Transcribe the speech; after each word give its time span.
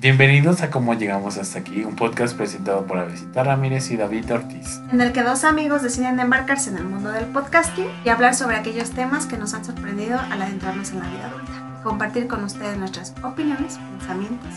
Bienvenidos 0.00 0.62
a 0.62 0.70
Cómo 0.70 0.94
Llegamos 0.94 1.36
Hasta 1.36 1.58
Aquí, 1.58 1.84
un 1.84 1.94
podcast 1.94 2.34
presentado 2.34 2.86
por 2.86 2.96
Avesita 2.96 3.44
Ramírez 3.44 3.90
y 3.90 3.98
David 3.98 4.32
Ortiz. 4.32 4.80
En 4.90 5.02
el 5.02 5.12
que 5.12 5.22
dos 5.22 5.44
amigos 5.44 5.82
deciden 5.82 6.18
embarcarse 6.18 6.70
en 6.70 6.78
el 6.78 6.84
mundo 6.84 7.12
del 7.12 7.26
podcasting 7.26 7.84
y 8.02 8.08
hablar 8.08 8.34
sobre 8.34 8.56
aquellos 8.56 8.92
temas 8.92 9.26
que 9.26 9.36
nos 9.36 9.52
han 9.52 9.62
sorprendido 9.62 10.18
al 10.18 10.40
adentrarnos 10.40 10.92
en 10.92 11.00
la 11.00 11.06
vida 11.06 11.26
adulta. 11.26 11.82
Compartir 11.82 12.28
con 12.28 12.42
ustedes 12.44 12.78
nuestras 12.78 13.12
opiniones, 13.22 13.78
pensamientos 13.98 14.54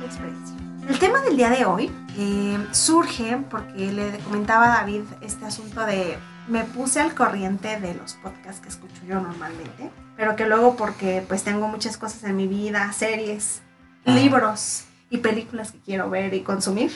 y 0.00 0.04
experiencia. 0.04 0.56
El 0.88 1.00
tema 1.00 1.20
del 1.22 1.36
día 1.36 1.50
de 1.50 1.64
hoy 1.64 1.90
eh, 2.16 2.56
surge 2.70 3.38
porque 3.50 3.90
le 3.90 4.16
comentaba 4.20 4.66
a 4.66 4.76
David 4.82 5.02
este 5.20 5.46
asunto 5.46 5.84
de 5.84 6.16
me 6.46 6.62
puse 6.62 7.00
al 7.00 7.12
corriente 7.12 7.80
de 7.80 7.94
los 7.94 8.14
podcasts 8.14 8.60
que 8.60 8.68
escucho 8.68 9.02
yo 9.04 9.20
normalmente, 9.20 9.90
pero 10.16 10.36
que 10.36 10.46
luego 10.46 10.76
porque 10.76 11.24
pues 11.26 11.42
tengo 11.42 11.66
muchas 11.66 11.96
cosas 11.96 12.22
en 12.22 12.36
mi 12.36 12.46
vida, 12.46 12.92
series, 12.92 13.62
libros 14.06 14.84
y 15.10 15.18
películas 15.18 15.72
que 15.72 15.78
quiero 15.80 16.08
ver 16.10 16.32
y 16.34 16.40
consumir. 16.42 16.92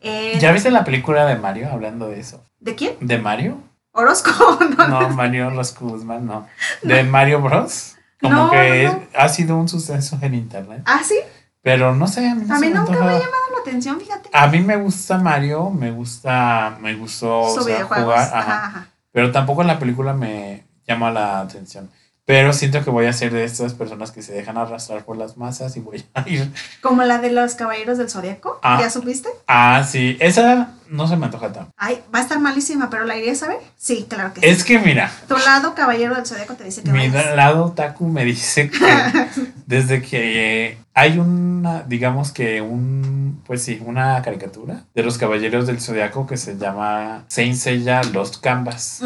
Eh, 0.00 0.38
¿Ya 0.40 0.52
viste 0.52 0.70
la 0.70 0.84
película 0.84 1.26
de 1.26 1.36
Mario 1.36 1.68
hablando 1.70 2.08
de 2.08 2.20
eso? 2.20 2.42
¿De 2.58 2.74
quién? 2.74 2.94
¿De 3.00 3.18
Mario? 3.18 3.58
Orozco. 3.92 4.30
No, 4.78 4.86
no 4.88 5.08
Mario 5.10 5.50
Los 5.50 5.78
Guzmán, 5.78 6.26
no. 6.26 6.46
¿De 6.82 7.02
Mario 7.04 7.40
Bros? 7.42 7.96
Como 8.20 8.34
No, 8.34 8.50
que 8.50 8.84
es- 8.84 8.92
ha 9.16 9.28
sido 9.28 9.56
un 9.56 9.68
suceso 9.68 10.18
en 10.22 10.34
internet. 10.34 10.82
¿Ah, 10.86 11.00
sí? 11.04 11.18
Pero 11.62 11.94
no 11.94 12.06
sé, 12.06 12.26
a 12.28 12.34
mí, 12.34 12.44
no 12.46 12.54
A 12.54 12.58
mí 12.58 12.68
nunca 12.68 12.92
me 12.92 12.98
ha 12.98 13.02
llamado 13.12 13.50
la 13.54 13.60
atención, 13.60 14.00
fíjate. 14.00 14.30
A 14.32 14.46
mí 14.46 14.60
me 14.60 14.76
gusta 14.76 15.18
Mario, 15.18 15.68
me 15.70 15.90
gusta, 15.90 16.78
me 16.80 16.94
gustó 16.94 17.50
Su 17.54 17.60
o 17.60 17.62
sea, 17.62 17.84
jugar, 17.84 18.18
ajá. 18.18 18.38
Ajá, 18.38 18.66
ajá. 18.66 18.86
pero 19.12 19.30
tampoco 19.30 19.62
la 19.62 19.78
película 19.78 20.14
me 20.14 20.64
llama 20.86 21.10
la 21.10 21.40
atención. 21.40 21.90
Pero 22.30 22.52
siento 22.52 22.84
que 22.84 22.90
voy 22.90 23.06
a 23.06 23.12
ser 23.12 23.32
de 23.32 23.42
estas 23.42 23.74
personas 23.74 24.12
que 24.12 24.22
se 24.22 24.32
dejan 24.32 24.56
arrastrar 24.56 25.04
por 25.04 25.16
las 25.16 25.36
masas 25.36 25.76
y 25.76 25.80
voy 25.80 26.04
a 26.14 26.28
ir. 26.28 26.48
Como 26.80 27.02
la 27.02 27.18
de 27.18 27.32
los 27.32 27.56
Caballeros 27.56 27.98
del 27.98 28.08
Zodíaco. 28.08 28.60
Ah. 28.62 28.78
¿Ya 28.80 28.88
supiste? 28.88 29.28
Ah, 29.48 29.84
sí, 29.84 30.16
esa 30.20 30.74
no 30.90 31.06
se 31.06 31.16
me 31.16 31.26
antoja 31.26 31.52
tanto. 31.52 31.70
Ay, 31.76 32.02
va 32.14 32.18
a 32.18 32.22
estar 32.22 32.38
malísima, 32.40 32.90
pero 32.90 33.04
¿la 33.04 33.16
irías 33.16 33.42
a 33.42 33.48
ver? 33.48 33.58
Sí, 33.76 34.06
claro 34.08 34.34
que 34.34 34.40
sí. 34.40 34.46
Es 34.46 34.64
que 34.64 34.78
mira, 34.78 35.10
Tu 35.28 35.36
lado 35.36 35.74
Caballero 35.74 36.14
del 36.16 36.26
Zodíaco 36.26 36.54
te 36.54 36.64
dice 36.64 36.82
que 36.82 36.90
mi 36.90 37.08
vayas. 37.08 37.36
lado 37.36 37.72
taku 37.72 38.08
me 38.08 38.24
dice 38.24 38.70
que 38.70 38.78
desde 39.66 40.02
que 40.02 40.78
hay 40.92 41.18
una, 41.18 41.82
digamos 41.84 42.32
que 42.32 42.60
un, 42.60 43.40
pues 43.46 43.62
sí, 43.62 43.80
una 43.86 44.20
caricatura 44.22 44.84
de 44.94 45.02
los 45.02 45.16
Caballeros 45.16 45.66
del 45.66 45.80
Zodiaco 45.80 46.26
que 46.26 46.36
se 46.36 46.58
llama 46.58 47.24
Saint 47.28 47.54
Seiya 47.56 48.02
Lost 48.04 48.40
Canvas. 48.42 49.02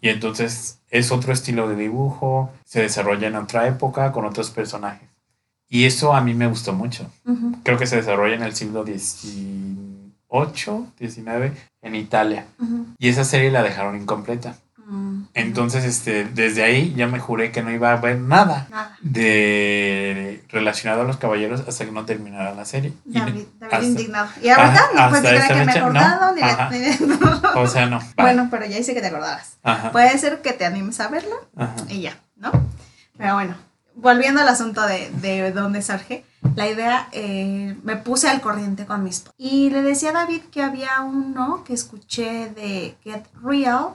Y 0.00 0.08
entonces 0.08 0.80
es 0.90 1.12
otro 1.12 1.32
estilo 1.32 1.68
de 1.68 1.76
dibujo, 1.76 2.50
se 2.64 2.82
desarrolla 2.82 3.28
en 3.28 3.36
otra 3.36 3.66
época 3.68 4.10
con 4.12 4.24
otros 4.24 4.50
personajes. 4.50 5.08
Y 5.68 5.84
eso 5.84 6.14
a 6.14 6.20
mí 6.20 6.34
me 6.34 6.46
gustó 6.48 6.72
mucho. 6.72 7.10
Creo 7.62 7.78
que 7.78 7.86
se 7.86 7.96
desarrolla 7.96 8.34
en 8.34 8.42
el 8.42 8.54
siglo 8.54 8.84
XVIII, 10.30 10.86
XIX, 10.98 11.52
en 11.82 11.94
Italia. 11.94 12.44
Y 12.98 13.08
esa 13.08 13.24
serie 13.24 13.50
la 13.50 13.62
dejaron 13.62 13.96
incompleta. 13.96 14.56
Mm. 14.86 15.24
Entonces, 15.34 15.84
este, 15.84 16.24
desde 16.24 16.62
ahí 16.64 16.94
ya 16.96 17.06
me 17.06 17.18
juré 17.18 17.52
que 17.52 17.62
no 17.62 17.70
iba 17.70 17.92
a 17.92 17.96
ver 17.96 18.18
nada 18.18 18.66
Nada. 18.70 18.96
de 19.02 20.42
relacionado 20.48 21.02
a 21.02 21.04
los 21.04 21.18
caballeros 21.18 21.62
hasta 21.68 21.84
que 21.84 21.92
no 21.92 22.04
terminara 22.06 22.54
la 22.54 22.64
serie. 22.64 22.92
Y- 23.04 23.18
David, 23.18 23.44
David 23.58 23.72
hasta- 23.74 23.84
indignado. 23.84 24.28
Y 24.42 24.48
ahorita 24.48 24.80
no 24.94 25.06
que 25.12 25.20
me 25.20 25.28
he 25.36 25.40
fecha, 25.40 25.64
no. 25.64 25.70
acordado 26.00 26.34
ni 26.34 26.40
Ajá. 26.42 26.70
le- 26.70 26.98
o 27.60 27.66
sea, 27.66 27.86
no. 27.86 28.00
Bueno, 28.16 28.48
pero 28.50 28.64
ya 28.66 28.78
hice 28.78 28.94
que 28.94 29.00
te 29.00 29.08
acordaras. 29.08 29.58
Ajá, 29.62 29.92
Puede 29.92 30.16
ser 30.18 30.40
que 30.40 30.52
te 30.52 30.64
animes 30.64 30.98
a 31.00 31.08
verla 31.08 31.36
ajá. 31.56 31.74
y 31.88 32.00
ya, 32.02 32.18
¿no? 32.36 32.50
Pero 33.18 33.34
bueno, 33.34 33.56
volviendo 33.94 34.40
al 34.40 34.48
asunto 34.48 34.86
de, 34.86 35.10
de 35.20 35.52
dónde 35.52 35.82
surge, 35.82 36.24
la 36.54 36.68
idea, 36.68 37.08
eh, 37.12 37.76
me 37.82 37.96
puse 37.96 38.28
al 38.28 38.40
corriente 38.40 38.86
con 38.86 39.02
mis... 39.04 39.24
Y 39.36 39.70
le 39.70 39.82
decía 39.82 40.10
a 40.10 40.12
David 40.12 40.42
que 40.50 40.62
había 40.62 41.00
uno 41.02 41.62
que 41.64 41.74
escuché 41.74 42.48
de 42.50 42.96
Get 43.04 43.24
Real, 43.42 43.90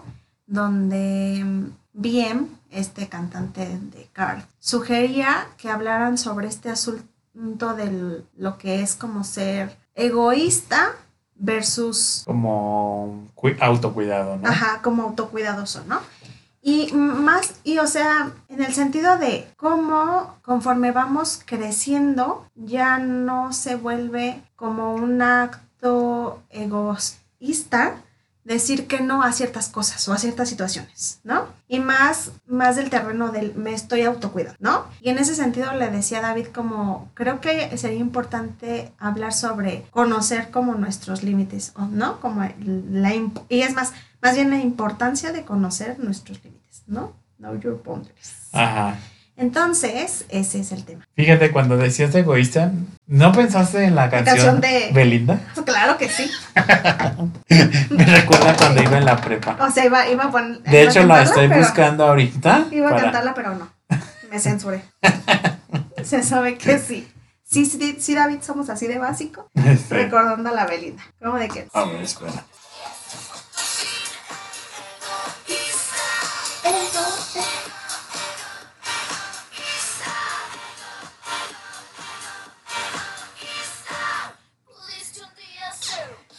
donde 0.47 1.41
mm, 1.43 1.65
BM, 1.93 2.47
este 2.71 3.07
cantante 3.07 3.65
de 3.79 4.07
Card, 4.13 4.43
sugería 4.59 5.47
que 5.57 5.69
hablaran 5.69 6.17
sobre 6.17 6.47
este 6.47 6.69
asunto 6.69 7.75
de 7.75 8.23
lo 8.37 8.57
que 8.57 8.81
es 8.81 8.95
como 8.95 9.23
ser 9.23 9.77
egoísta 9.95 10.91
versus 11.35 12.23
Como 12.25 13.27
cui- 13.35 13.57
autocuidado, 13.59 14.37
¿no? 14.37 14.47
Ajá, 14.47 14.81
como 14.81 15.03
autocuidadoso, 15.03 15.83
¿no? 15.87 15.99
Y 16.65 16.93
más, 16.93 17.55
y 17.65 17.79
o 17.79 17.87
sea, 17.87 18.31
en 18.47 18.63
el 18.63 18.73
sentido 18.73 19.17
de 19.17 19.45
cómo 19.57 20.37
conforme 20.41 20.91
vamos 20.91 21.41
creciendo, 21.45 22.47
ya 22.55 22.99
no 22.99 23.51
se 23.51 23.75
vuelve 23.75 24.41
como 24.55 24.95
un 24.95 25.21
acto 25.21 26.41
egoísta 26.49 27.97
decir 28.45 28.87
que 28.87 29.01
no 29.01 29.23
a 29.23 29.31
ciertas 29.31 29.69
cosas 29.69 30.07
o 30.07 30.13
a 30.13 30.17
ciertas 30.17 30.49
situaciones, 30.49 31.19
¿no? 31.23 31.47
Y 31.67 31.79
más, 31.79 32.31
más 32.45 32.75
del 32.75 32.89
terreno 32.89 33.31
del 33.31 33.55
me 33.55 33.73
estoy 33.73 34.01
autocuidando, 34.01 34.57
¿no? 34.59 34.85
Y 35.01 35.09
en 35.09 35.17
ese 35.17 35.35
sentido 35.35 35.73
le 35.73 35.89
decía 35.89 36.19
a 36.19 36.21
David 36.21 36.47
como, 36.47 37.09
creo 37.13 37.39
que 37.39 37.77
sería 37.77 37.99
importante 37.99 38.93
hablar 38.97 39.33
sobre 39.33 39.85
conocer 39.91 40.51
como 40.51 40.75
nuestros 40.75 41.23
límites, 41.23 41.73
¿o 41.75 41.85
¿no? 41.85 42.19
Como 42.19 42.43
la, 42.59 43.13
y 43.13 43.61
es 43.61 43.73
más, 43.75 43.93
más 44.23 44.35
bien 44.35 44.49
la 44.49 44.57
importancia 44.57 45.31
de 45.31 45.43
conocer 45.43 45.99
nuestros 45.99 46.43
límites, 46.43 46.83
¿no? 46.87 47.13
Know 47.37 47.59
your 47.59 47.83
boundaries. 47.83 48.33
Ajá. 48.53 48.95
Entonces, 49.35 50.25
ese 50.29 50.59
es 50.59 50.71
el 50.71 50.85
tema. 50.85 51.05
Fíjate, 51.15 51.51
cuando 51.51 51.75
decías 51.75 52.13
egoísta, 52.15 52.71
¿no 53.07 53.31
pensaste 53.31 53.83
en 53.83 53.95
la 53.95 54.09
canción, 54.09 54.35
canción 54.35 54.61
de- 54.61 54.91
Belinda? 54.93 55.39
Claro 55.65 55.97
que 55.97 56.07
sí. 56.07 56.29
Me 57.89 58.05
recuerda 58.05 58.55
cuando 58.55 58.83
iba 58.83 58.97
en 58.97 59.05
la 59.05 59.19
prepa. 59.19 59.57
O 59.59 59.71
sea, 59.71 59.85
iba, 59.85 60.07
iba 60.07 60.25
a 60.25 60.31
poner... 60.31 60.61
De 60.61 60.83
hecho, 60.83 61.03
la 61.03 61.23
estoy 61.23 61.47
buscando 61.47 62.05
ahorita. 62.05 62.67
Iba 62.71 62.91
a 62.91 62.95
cantarla, 62.95 63.33
pero 63.33 63.55
no. 63.55 63.69
Me 64.31 64.39
censuré. 64.39 64.83
Se 66.03 66.23
sabe 66.23 66.57
que 66.57 66.77
sí. 66.79 67.07
Sí, 67.43 67.65
sí, 67.65 67.97
sí, 67.99 68.15
David, 68.15 68.39
somos 68.41 68.69
así 68.69 68.87
de 68.87 68.97
básico. 68.99 69.49
Sí. 69.55 69.61
Recordando 69.89 70.49
a 70.49 70.53
la 70.53 70.65
Belinda. 70.65 71.03
¿Cómo 71.21 71.37
de 71.37 71.47
que? 71.49 71.67
A 71.73 71.85
ver, 71.85 72.01
espera. 72.01 72.43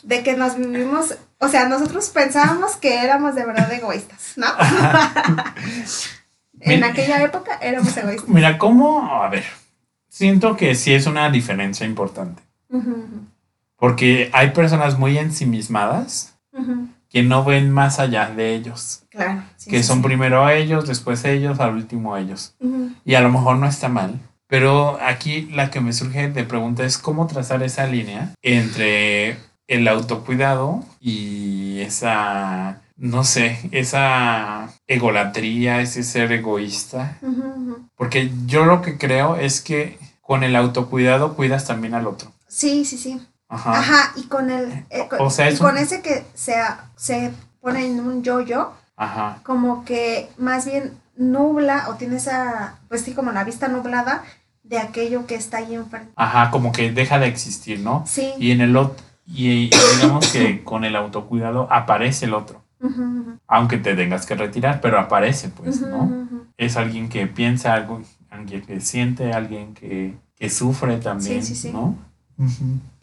De 0.03 0.23
que 0.23 0.37
nos 0.37 0.57
vivimos, 0.57 1.15
o 1.39 1.49
sea, 1.49 1.67
nosotros 1.67 2.11
pensábamos 2.11 2.77
que 2.77 2.95
éramos 3.03 3.35
de 3.35 3.47
verdad 3.47 3.73
egoístas, 3.73 4.35
¿no? 4.37 4.47
en 6.61 6.77
Mira. 6.77 6.89
aquella 6.89 7.23
época 7.23 7.56
éramos 7.62 7.97
egoístas. 7.97 8.29
Mira, 8.29 8.59
¿cómo? 8.59 9.11
A 9.23 9.29
ver, 9.31 9.45
siento 10.11 10.56
que 10.56 10.75
sí 10.75 10.93
es 10.93 11.06
una 11.06 11.31
diferencia 11.31 11.87
importante. 11.87 12.43
Porque 13.77 14.31
hay 14.33 14.51
personas 14.51 14.99
muy 14.99 15.17
ensimismadas 15.17 16.35
ujú. 16.53 16.89
Que 17.14 17.22
no 17.22 17.44
ven 17.44 17.70
más 17.70 18.00
allá 18.00 18.28
de 18.28 18.56
ellos. 18.56 19.04
Claro. 19.08 19.44
sí, 19.56 19.70
que 19.70 19.76
sí, 19.78 19.84
son 19.84 19.98
sí. 19.98 20.02
primero 20.02 20.50
ellos, 20.50 20.88
después 20.88 21.25
ellos, 21.25 21.60
al 21.60 21.75
último 21.75 22.16
ellos. 22.16 22.56
Y 23.04 23.14
a 23.14 23.20
lo 23.20 23.30
mejor 23.30 23.56
no 23.56 23.69
está 23.69 23.88
mal. 23.88 24.19
Pero 24.48 24.98
aquí 25.00 25.42
la 25.42 25.70
que 25.70 25.80
me 25.80 25.92
surge 25.92 26.28
de 26.28 26.42
pregunta 26.42 26.84
es 26.84 26.98
cómo 26.98 27.28
trazar 27.28 27.62
esa 27.62 27.86
línea 27.86 28.34
entre 28.42 29.36
el 29.69 29.86
autocuidado 29.86 30.84
y 31.00 31.78
esa, 31.82 32.82
no 32.97 33.22
sé, 33.22 33.60
esa 33.70 34.75
egolatría, 34.88 35.82
ese 35.82 36.02
ser 36.02 36.32
egoísta. 36.32 37.19
Porque 37.94 38.32
yo 38.46 38.64
lo 38.64 38.82
que 38.82 38.98
creo 38.98 39.36
es 39.36 39.60
que 39.60 40.00
con 40.20 40.42
el 40.42 40.56
autocuidado 40.56 41.36
cuidas 41.36 41.64
también 41.64 41.94
al 41.94 42.08
otro. 42.08 42.32
Sí, 42.48 42.84
sí, 42.84 42.99
sí. 42.99 43.20
Ajá. 43.49 43.79
Ajá, 43.79 44.12
y 44.17 44.25
con 44.25 44.50
el 44.50 44.85
eh, 44.91 45.06
con, 45.08 45.20
O 45.20 45.31
sea, 45.31 45.49
es 45.49 45.56
y 45.56 45.58
con 45.58 45.73
un- 45.73 45.79
ese 45.79 46.00
que 46.02 46.25
se, 46.35 46.55
se 46.96 47.31
pone 47.61 47.87
en 47.87 48.00
un 48.00 48.23
yo-yo, 48.23 48.73
Ajá. 48.96 49.38
como 49.43 49.85
que 49.85 50.29
más 50.38 50.64
bien 50.67 50.99
nubla 51.17 51.87
o 51.88 51.94
tiene 51.94 52.17
esa, 52.17 52.79
pues 52.88 53.02
sí, 53.02 53.12
como 53.14 53.32
la 53.32 53.44
vista 53.44 53.69
nublada 53.69 54.23
de 54.62 54.79
aquello 54.79 55.26
que 55.26 55.35
está 55.35 55.58
ahí 55.58 55.75
enfrente. 55.75 56.11
Ajá, 56.17 56.50
como 56.50 56.73
que 56.73 56.91
deja 56.91 57.19
de 57.19 57.26
existir, 57.26 57.81
¿no? 57.81 58.02
Sí. 58.06 58.32
Y 58.38 58.50
en 58.50 58.61
el 58.62 58.76
otro, 58.76 58.96
y, 59.26 59.64
y 59.67 59.70
digamos 59.96 60.26
que 60.32 60.64
con 60.64 60.85
el 60.85 60.96
autocuidado 60.96 61.69
aparece 61.70 62.25
el 62.25 62.35
otro. 62.35 62.62
Ujú. 62.81 63.38
Aunque 63.46 63.79
te 63.79 63.94
tengas 63.94 64.26
que 64.26 64.35
retirar, 64.35 64.81
pero 64.81 64.99
aparece, 64.99 65.49
pues, 65.50 65.81
¿no? 65.81 66.29
Es 66.56 66.76
alguien 66.76 67.08
que 67.08 67.26
piensa 67.26 67.73
algo, 67.75 68.02
alguien 68.31 68.62
que 68.62 68.81
siente, 68.81 69.32
alguien 69.32 69.75
que, 69.75 70.17
que 70.37 70.50
sufre 70.50 70.96
también, 70.99 71.43
Sí, 71.44 71.55
sí, 71.55 71.69
sí. 71.69 71.73
¿no? 71.73 71.96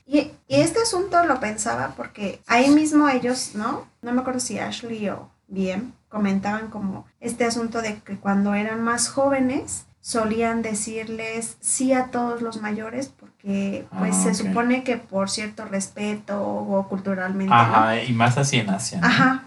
Y, 0.06 0.32
y 0.48 0.62
este 0.62 0.82
asunto 0.82 1.24
lo 1.26 1.40
pensaba 1.40 1.94
porque 1.96 2.42
ahí 2.48 2.70
mismo 2.70 3.08
ellos, 3.10 3.52
¿no? 3.56 3.86
No 4.02 4.12
me 4.12 4.22
acuerdo 4.22 4.40
si 4.40 4.60
Ashley 4.60 5.10
o 5.10 5.30
bien 5.48 5.94
comentaban 6.10 6.70
como 6.70 7.06
este 7.20 7.46
asunto 7.46 7.82
de 7.82 7.98
que 8.00 8.18
cuando 8.18 8.54
eran 8.54 8.82
más 8.82 9.08
jóvenes 9.10 9.86
solían 10.02 10.62
decirles 10.62 11.58
sí 11.60 11.94
a 11.94 12.08
todos 12.08 12.42
los 12.42 12.60
mayores 12.62 13.08
porque 13.08 13.86
pues 14.00 14.16
Ah, 14.16 14.24
se 14.24 14.30
ok. 14.30 14.48
supone 14.50 14.84
que 14.84 14.98
por 14.98 15.30
cierto 15.30 15.64
respeto 15.66 16.42
o 16.44 16.88
culturalmente, 16.90 17.54
¿no? 17.54 17.60
Ajá, 17.60 18.04
y 18.04 18.12
más 18.14 18.38
así 18.38 18.58
en 18.58 18.70
Asia. 18.72 19.00
¿no? 19.00 19.08
Ajá, 19.08 19.44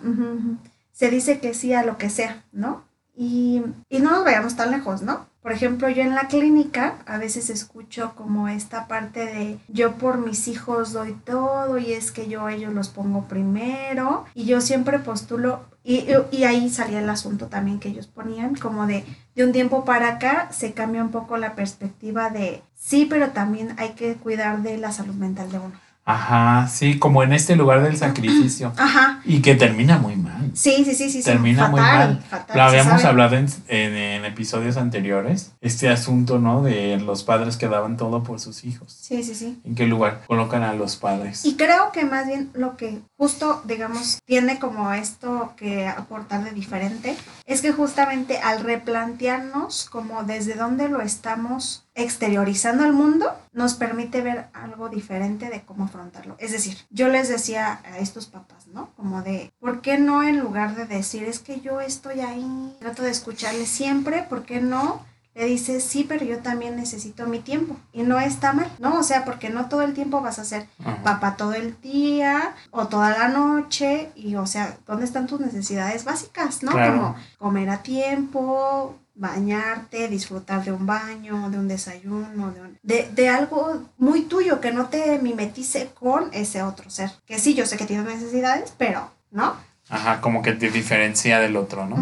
se 0.92 1.10
dice 1.10 1.40
que 1.40 1.54
sí 1.54 1.74
a 1.74 1.82
lo 1.84 1.98
que 1.98 2.08
sea, 2.08 2.44
¿no? 2.52 2.84
Y, 3.16 3.62
y 3.88 3.98
no 4.00 4.10
nos 4.10 4.24
vayamos 4.24 4.56
tan 4.56 4.72
lejos, 4.72 5.02
¿no? 5.02 5.26
Por 5.40 5.52
ejemplo, 5.52 5.88
yo 5.90 6.02
en 6.02 6.14
la 6.14 6.26
clínica 6.26 6.96
a 7.06 7.18
veces 7.18 7.50
escucho 7.50 8.14
como 8.16 8.48
esta 8.48 8.88
parte 8.88 9.26
de 9.26 9.58
yo 9.68 9.92
por 9.98 10.18
mis 10.18 10.48
hijos 10.48 10.92
doy 10.92 11.12
todo 11.24 11.78
y 11.78 11.92
es 11.92 12.10
que 12.10 12.28
yo 12.28 12.48
ellos 12.48 12.72
los 12.72 12.88
pongo 12.88 13.24
primero 13.28 14.24
y 14.34 14.46
yo 14.46 14.60
siempre 14.60 14.98
postulo 14.98 15.60
y, 15.84 15.96
y- 15.96 16.14
y 16.38 16.44
ahí 16.44 16.70
salía 16.70 17.00
el 17.00 17.10
asunto 17.10 17.46
también 17.48 17.78
que 17.78 17.90
ellos 17.90 18.06
ponían 18.06 18.54
como 18.56 18.86
de 18.86 19.04
de 19.36 19.44
un 19.44 19.52
tiempo 19.52 19.84
para 19.84 20.08
acá 20.14 20.48
se 20.52 20.72
cambia 20.72 21.02
un 21.02 21.10
poco 21.10 21.36
la 21.36 21.54
perspectiva 21.54 22.30
de 22.30 22.62
sí, 22.74 23.06
pero 23.08 23.30
también 23.30 23.74
hay 23.78 23.90
que 23.90 24.14
cuidar 24.14 24.62
de 24.62 24.78
la 24.78 24.92
salud 24.92 25.14
mental 25.14 25.50
de 25.52 25.58
uno. 25.58 25.83
Ajá, 26.06 26.68
sí, 26.68 26.98
como 26.98 27.22
en 27.22 27.32
este 27.32 27.56
lugar 27.56 27.82
del 27.82 27.96
sacrificio. 27.96 28.72
Ajá, 28.76 29.20
Y 29.24 29.40
que 29.40 29.54
termina 29.54 29.98
muy 29.98 30.16
mal. 30.16 30.50
sí, 30.54 30.84
sí, 30.84 30.94
sí, 30.94 31.08
sí. 31.10 31.22
Termina 31.22 31.68
muy 31.68 31.80
mal. 31.80 32.22
fatal, 32.28 32.56
Lo 32.56 32.62
habíamos 32.62 33.04
hablado 33.04 33.36
en, 33.36 33.46
en- 33.68 33.94
en 33.96 34.24
episodios 34.26 34.76
anteriores. 34.76 35.52
Este 35.62 35.88
asunto, 35.88 36.38
¿no? 36.38 36.62
De 36.62 36.98
los 37.00 37.22
padres 37.22 37.56
que 37.56 37.68
daban 37.68 37.96
todo 37.96 38.22
por 38.22 38.38
sus 38.38 38.64
hijos. 38.64 38.92
Sí, 39.00 39.22
sí, 39.24 39.34
sí. 39.34 39.60
¿En 39.64 39.74
qué 39.74 39.86
lugar 39.86 40.20
colocan 40.26 40.62
a 40.62 40.74
los 40.74 40.96
padres? 40.96 41.44
Y 41.46 41.56
creo 41.56 41.90
que 41.92 42.04
más 42.04 42.26
bien 42.26 42.50
lo 42.52 42.76
que 42.76 43.00
justo, 43.16 43.62
digamos, 43.64 44.18
tiene 44.26 44.58
como 44.58 44.92
esto 44.92 45.54
que 45.56 45.88
aportar 45.88 46.44
de 46.44 46.50
diferente, 46.50 47.16
es 47.46 47.62
que 47.62 47.72
justamente 47.72 48.38
al 48.38 48.60
replantearnos 48.62 49.88
como 49.90 50.24
desde 50.24 50.54
dónde 50.54 50.88
lo 50.88 51.00
estamos 51.00 51.83
exteriorizando 51.94 52.84
al 52.84 52.92
mundo, 52.92 53.32
nos 53.52 53.74
permite 53.74 54.20
ver 54.20 54.46
algo 54.52 54.88
diferente 54.88 55.48
de 55.48 55.62
cómo 55.62 55.84
afrontarlo. 55.84 56.36
Es 56.38 56.52
decir, 56.52 56.76
yo 56.90 57.08
les 57.08 57.28
decía 57.28 57.80
a 57.84 57.98
estos 57.98 58.26
papás, 58.26 58.66
¿no? 58.66 58.90
Como 58.96 59.22
de, 59.22 59.52
¿por 59.60 59.80
qué 59.80 59.98
no 59.98 60.22
en 60.22 60.40
lugar 60.40 60.74
de 60.74 60.86
decir, 60.86 61.24
es 61.24 61.38
que 61.38 61.60
yo 61.60 61.80
estoy 61.80 62.20
ahí, 62.20 62.76
trato 62.80 63.02
de 63.02 63.10
escucharles 63.10 63.68
siempre, 63.68 64.24
¿por 64.24 64.44
qué 64.44 64.60
no? 64.60 65.02
le 65.34 65.46
dices, 65.46 65.82
sí, 65.82 66.04
pero 66.08 66.24
yo 66.24 66.38
también 66.38 66.76
necesito 66.76 67.26
mi 67.26 67.40
tiempo. 67.40 67.76
Y 67.92 68.02
no 68.02 68.20
está 68.20 68.52
mal, 68.52 68.70
¿no? 68.78 69.00
O 69.00 69.02
sea, 69.02 69.24
porque 69.24 69.50
no 69.50 69.68
todo 69.68 69.82
el 69.82 69.92
tiempo 69.92 70.20
vas 70.20 70.38
a 70.38 70.44
ser 70.44 70.68
Ajá. 70.84 71.02
papá 71.02 71.36
todo 71.36 71.54
el 71.54 71.80
día 71.80 72.54
o 72.70 72.86
toda 72.86 73.10
la 73.10 73.28
noche. 73.28 74.12
Y, 74.14 74.36
o 74.36 74.46
sea, 74.46 74.78
¿dónde 74.86 75.04
están 75.04 75.26
tus 75.26 75.40
necesidades 75.40 76.04
básicas, 76.04 76.62
no? 76.62 76.70
Claro. 76.70 76.92
Como 76.94 77.16
comer 77.38 77.70
a 77.70 77.82
tiempo, 77.82 78.96
bañarte, 79.14 80.08
disfrutar 80.08 80.64
de 80.64 80.72
un 80.72 80.86
baño, 80.86 81.50
de 81.50 81.58
un 81.58 81.68
desayuno, 81.68 82.52
de, 82.52 82.60
un- 82.60 82.78
de, 82.82 83.08
de 83.14 83.28
algo 83.28 83.82
muy 83.98 84.22
tuyo, 84.22 84.60
que 84.60 84.72
no 84.72 84.86
te 84.88 85.18
mimetice 85.20 85.90
con 85.98 86.28
ese 86.32 86.62
otro 86.62 86.90
ser. 86.90 87.10
Que 87.26 87.38
sí, 87.38 87.54
yo 87.54 87.66
sé 87.66 87.76
que 87.76 87.86
tiene 87.86 88.04
necesidades, 88.04 88.72
pero, 88.76 89.10
¿no? 89.30 89.54
Ajá, 89.88 90.20
como 90.20 90.42
que 90.42 90.52
te 90.52 90.70
diferencia 90.70 91.40
del 91.40 91.56
otro, 91.56 91.86
¿no? 91.86 91.96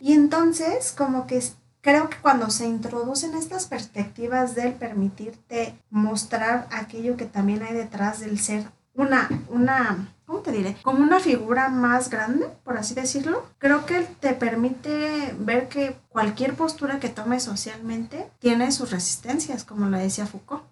Y 0.00 0.12
entonces, 0.12 0.92
como 0.96 1.26
que 1.26 1.42
creo 1.80 2.10
que 2.10 2.16
cuando 2.18 2.50
se 2.50 2.66
introducen 2.66 3.34
estas 3.34 3.66
perspectivas 3.66 4.54
del 4.56 4.72
permitirte 4.72 5.74
mostrar 5.90 6.66
aquello 6.72 7.16
que 7.16 7.26
también 7.26 7.62
hay 7.62 7.74
detrás 7.74 8.20
del 8.20 8.38
ser 8.40 8.64
una, 8.94 9.28
una, 9.48 10.12
¿cómo 10.28 10.40
te 10.40 10.52
diré? 10.52 10.76
Como 10.82 11.02
una 11.02 11.20
figura 11.20 11.70
más 11.70 12.10
grande, 12.10 12.46
por 12.62 12.76
así 12.76 12.94
decirlo. 12.94 13.46
Creo 13.56 13.86
que 13.86 14.02
te 14.20 14.34
permite 14.34 15.34
ver 15.38 15.68
que 15.68 15.96
cualquier 16.10 16.54
postura 16.54 17.00
que 17.00 17.08
tomes 17.08 17.42
socialmente 17.42 18.30
tiene 18.38 18.70
sus 18.70 18.90
resistencias, 18.90 19.64
como 19.64 19.86
lo 19.86 19.96
decía 19.96 20.26
Foucault. 20.26 20.62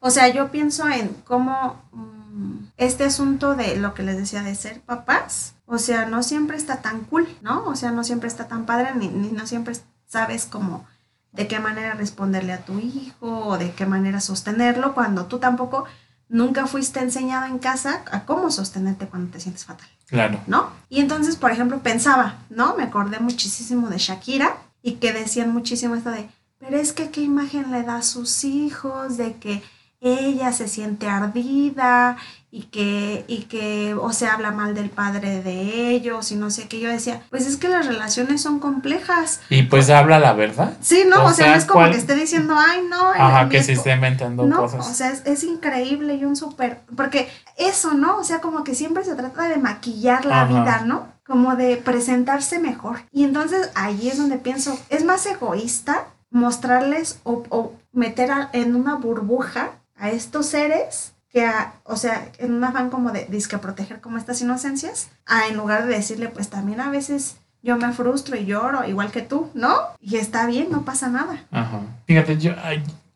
O 0.00 0.10
sea, 0.10 0.28
yo 0.28 0.50
pienso 0.50 0.88
en 0.88 1.08
cómo 1.24 1.80
mm, 1.92 2.72
este 2.76 3.04
asunto 3.04 3.54
de 3.54 3.76
lo 3.76 3.94
que 3.94 4.02
les 4.02 4.16
decía 4.16 4.42
de 4.42 4.54
ser 4.56 4.80
papás, 4.80 5.54
o 5.66 5.78
sea, 5.78 6.06
no 6.06 6.24
siempre 6.24 6.56
está 6.56 6.82
tan 6.82 7.02
cool, 7.04 7.28
¿no? 7.40 7.64
O 7.66 7.76
sea, 7.76 7.92
no 7.92 8.02
siempre 8.02 8.28
está 8.28 8.48
tan 8.48 8.66
padre, 8.66 8.94
ni, 8.96 9.08
ni 9.08 9.30
no 9.30 9.46
siempre 9.46 9.76
sabes 10.06 10.46
cómo, 10.46 10.86
de 11.30 11.46
qué 11.46 11.60
manera 11.60 11.94
responderle 11.94 12.52
a 12.52 12.64
tu 12.64 12.80
hijo 12.80 13.46
o 13.46 13.58
de 13.58 13.70
qué 13.72 13.86
manera 13.86 14.20
sostenerlo 14.20 14.94
cuando 14.94 15.26
tú 15.26 15.38
tampoco 15.38 15.84
nunca 16.32 16.66
fuiste 16.66 16.98
enseñado 16.98 17.44
en 17.44 17.58
casa 17.58 18.02
a 18.10 18.24
cómo 18.24 18.50
sostenerte 18.50 19.06
cuando 19.06 19.30
te 19.30 19.38
sientes 19.38 19.66
fatal. 19.66 19.86
Claro. 20.06 20.40
¿no? 20.46 20.70
Y 20.88 21.00
entonces, 21.00 21.36
por 21.36 21.50
ejemplo, 21.52 21.80
pensaba, 21.80 22.38
¿no? 22.50 22.74
Me 22.74 22.82
acordé 22.82 23.20
muchísimo 23.20 23.88
de 23.88 23.98
Shakira 23.98 24.56
y 24.82 24.92
que 24.92 25.12
decían 25.12 25.52
muchísimo 25.52 25.94
esto 25.94 26.10
de, 26.10 26.28
pero 26.58 26.76
es 26.76 26.92
que 26.92 27.10
qué 27.10 27.20
imagen 27.20 27.70
le 27.70 27.82
da 27.82 27.96
a 27.96 28.02
sus 28.02 28.44
hijos, 28.44 29.16
de 29.16 29.36
que 29.36 29.62
ella 30.00 30.52
se 30.52 30.68
siente 30.68 31.06
ardida 31.06 32.16
y 32.54 32.64
que, 32.64 33.24
y 33.28 33.44
que, 33.44 33.94
o 33.94 34.12
se 34.12 34.26
habla 34.26 34.50
mal 34.50 34.74
del 34.74 34.90
padre 34.90 35.42
de 35.42 35.88
ellos 35.88 36.30
y 36.32 36.36
no 36.36 36.50
sé 36.50 36.68
qué. 36.68 36.80
Yo 36.80 36.90
decía, 36.90 37.22
pues 37.30 37.46
es 37.46 37.56
que 37.56 37.68
las 37.70 37.86
relaciones 37.86 38.42
son 38.42 38.58
complejas. 38.58 39.40
Y 39.48 39.62
pues 39.62 39.88
habla 39.88 40.18
la 40.18 40.34
verdad. 40.34 40.76
Sí, 40.82 41.04
¿no? 41.08 41.22
O 41.24 41.28
O, 41.28 41.32
sea, 41.32 41.34
sea, 41.46 41.48
no 41.52 41.54
es 41.58 41.64
como 41.64 41.80
¿cuál- 41.80 41.92
que 41.92 41.96
esté 41.96 42.14
diciendo, 42.14 42.54
ay, 42.58 42.82
no. 42.90 43.08
Ajá, 43.08 43.48
que 43.48 43.62
se 43.62 43.72
esté 43.72 43.92
inventando 43.94 44.44
no, 44.44 44.58
cosas. 44.58 44.86
o 44.86 44.92
sea, 44.92 45.10
es, 45.10 45.22
es 45.24 45.44
increíble 45.44 46.14
y 46.16 46.26
un 46.26 46.36
súper, 46.36 46.80
porque 46.94 47.30
eso, 47.56 47.94
¿no? 47.94 48.18
O 48.18 48.24
sea, 48.24 48.40
como 48.42 48.64
que 48.64 48.74
siempre 48.74 49.02
se 49.02 49.14
trata 49.14 49.48
de 49.48 49.56
maquillar 49.56 50.26
la 50.26 50.42
Ajá. 50.42 50.60
vida, 50.60 50.82
¿no? 50.84 51.06
Como 51.26 51.56
de 51.56 51.76
presentarse 51.78 52.58
mejor. 52.58 52.98
Y 53.12 53.24
entonces 53.24 53.70
ahí 53.74 54.08
es 54.08 54.18
donde 54.18 54.36
pienso, 54.36 54.78
es 54.90 55.04
más 55.06 55.24
egoísta 55.24 56.08
mostrarles 56.30 57.18
o, 57.24 57.44
o 57.48 57.72
meter 57.94 58.30
a- 58.30 58.50
en 58.52 58.74
una 58.76 58.96
burbuja 58.96 59.70
a 59.96 60.10
estos 60.10 60.46
seres 60.46 61.11
que, 61.32 61.44
a- 61.46 61.74
o 61.84 61.96
sea, 61.96 62.28
en 62.38 62.52
un 62.54 62.62
afán 62.64 62.90
como 62.90 63.10
de 63.10 63.24
disque 63.26 63.58
proteger 63.58 64.00
como 64.00 64.18
estas 64.18 64.40
inocencias, 64.42 65.10
a 65.26 65.46
en 65.48 65.56
lugar 65.56 65.86
de 65.86 65.94
decirle, 65.94 66.28
pues 66.28 66.48
también 66.50 66.80
a 66.80 66.90
veces 66.90 67.36
yo 67.62 67.76
me 67.76 67.92
frustro 67.92 68.36
y 68.36 68.44
lloro, 68.44 68.86
igual 68.86 69.10
que 69.12 69.22
tú, 69.22 69.48
¿no? 69.54 69.74
Y 70.00 70.16
está 70.16 70.46
bien, 70.46 70.68
no 70.70 70.82
pasa 70.84 71.08
nada. 71.08 71.44
Ajá. 71.50 71.80
Fíjate, 72.06 72.36
yo, 72.38 72.52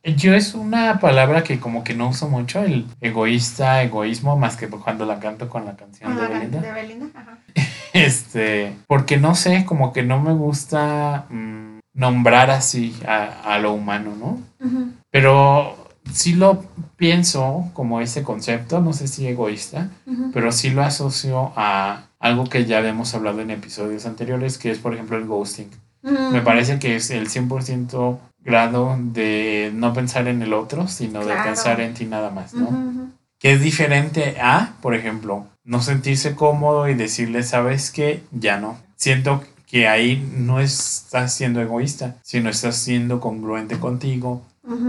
yo 0.05 0.35
es 0.35 0.55
una 0.55 1.01
palabra 1.01 1.43
que 1.43 1.59
como 1.59 1.83
que 1.85 1.95
no 1.95 2.09
uso 2.09 2.29
mucho, 2.29 2.63
el 2.63 2.87
egoísta, 3.01 3.83
egoísmo, 3.83 4.37
más 4.37 4.57
que 4.57 4.69
cuando 4.69 5.05
la 5.05 5.19
canto 5.19 5.49
con 5.49 5.65
la 5.65 5.75
canción 5.77 6.13
Con 6.15 6.23
de 6.23 6.29
la 6.29 6.39
Belinda. 6.39 6.61
de 6.61 6.73
Belinda, 6.73 7.07
ajá. 7.15 7.39
Este, 7.93 8.77
porque 8.87 9.17
no 9.17 9.35
sé, 9.35 9.65
como 9.65 9.93
que 9.93 10.03
no 10.03 10.21
me 10.21 10.33
gusta 10.33 11.25
mm, 11.31 11.79
nombrar 11.95 12.51
así 12.51 12.95
a, 13.09 13.55
a 13.55 13.59
lo 13.59 13.73
humano, 13.73 14.13
¿no? 14.17 14.39
Ujú. 14.67 14.91
Pero 15.11 15.86
sí 16.13 16.35
lo 16.35 16.65
pienso 16.97 17.71
como 17.73 18.01
ese 18.01 18.23
concepto, 18.23 18.81
no 18.81 18.93
sé 18.93 19.09
si 19.09 19.27
egoísta, 19.27 19.91
Ujú. 20.07 20.31
pero 20.33 20.53
sí 20.53 20.71
lo 20.71 20.83
asocio 20.83 21.53
a 21.57 22.07
algo 22.19 22.45
que 22.45 22.65
ya 22.65 22.79
habíamos 22.79 23.15
hablado 23.15 23.41
en 23.41 23.51
episodios 23.51 24.07
anteriores, 24.07 24.59
que 24.59 24.71
es 24.71 24.79
por 24.79 24.95
ejemplo 24.95 25.17
el 25.17 25.27
ghosting. 25.27 25.69
Me 26.03 26.41
Mm, 26.41 26.45
parece 26.45 26.79
que 26.79 26.97
es 26.97 27.11
el 27.11 27.29
100% 27.29 28.19
grado 28.41 28.97
de 28.99 29.73
no 29.75 29.93
pensar 29.93 30.29
en 30.29 30.41
el 30.43 30.53
otro, 30.53 30.87
sino 30.89 31.19
de 31.21 31.27
Claro. 31.27 31.43
pensar 31.43 31.81
en 31.81 31.95
ti 31.95 32.05
nada 32.05 32.31
más, 32.31 32.55
¿no? 32.55 32.69
ujú, 32.69 32.89
ujú. 32.91 33.09
Que 33.39 33.53
es 33.53 33.61
diferente 33.61 34.37
a, 34.41 34.75
por 34.81 34.95
ejemplo, 34.95 35.47
no 35.65 35.83
sentirse 35.83 36.35
cómodo 36.35 36.89
y 36.89 36.95
decirle, 36.95 37.43
¿sabes 37.43 37.91
qué? 37.91 38.23
Ya 38.33 38.59
no. 38.59 38.79
Siento 38.97 39.43
que 39.67 39.89
ahí 39.89 40.25
no 40.37 40.61
estás 40.61 41.35
siendo 41.35 41.61
egoísta, 41.61 42.17
sino 42.23 42.49
estás 42.49 42.77
siendo 42.77 43.21
congruente 43.21 43.79
contigo, 43.79 44.43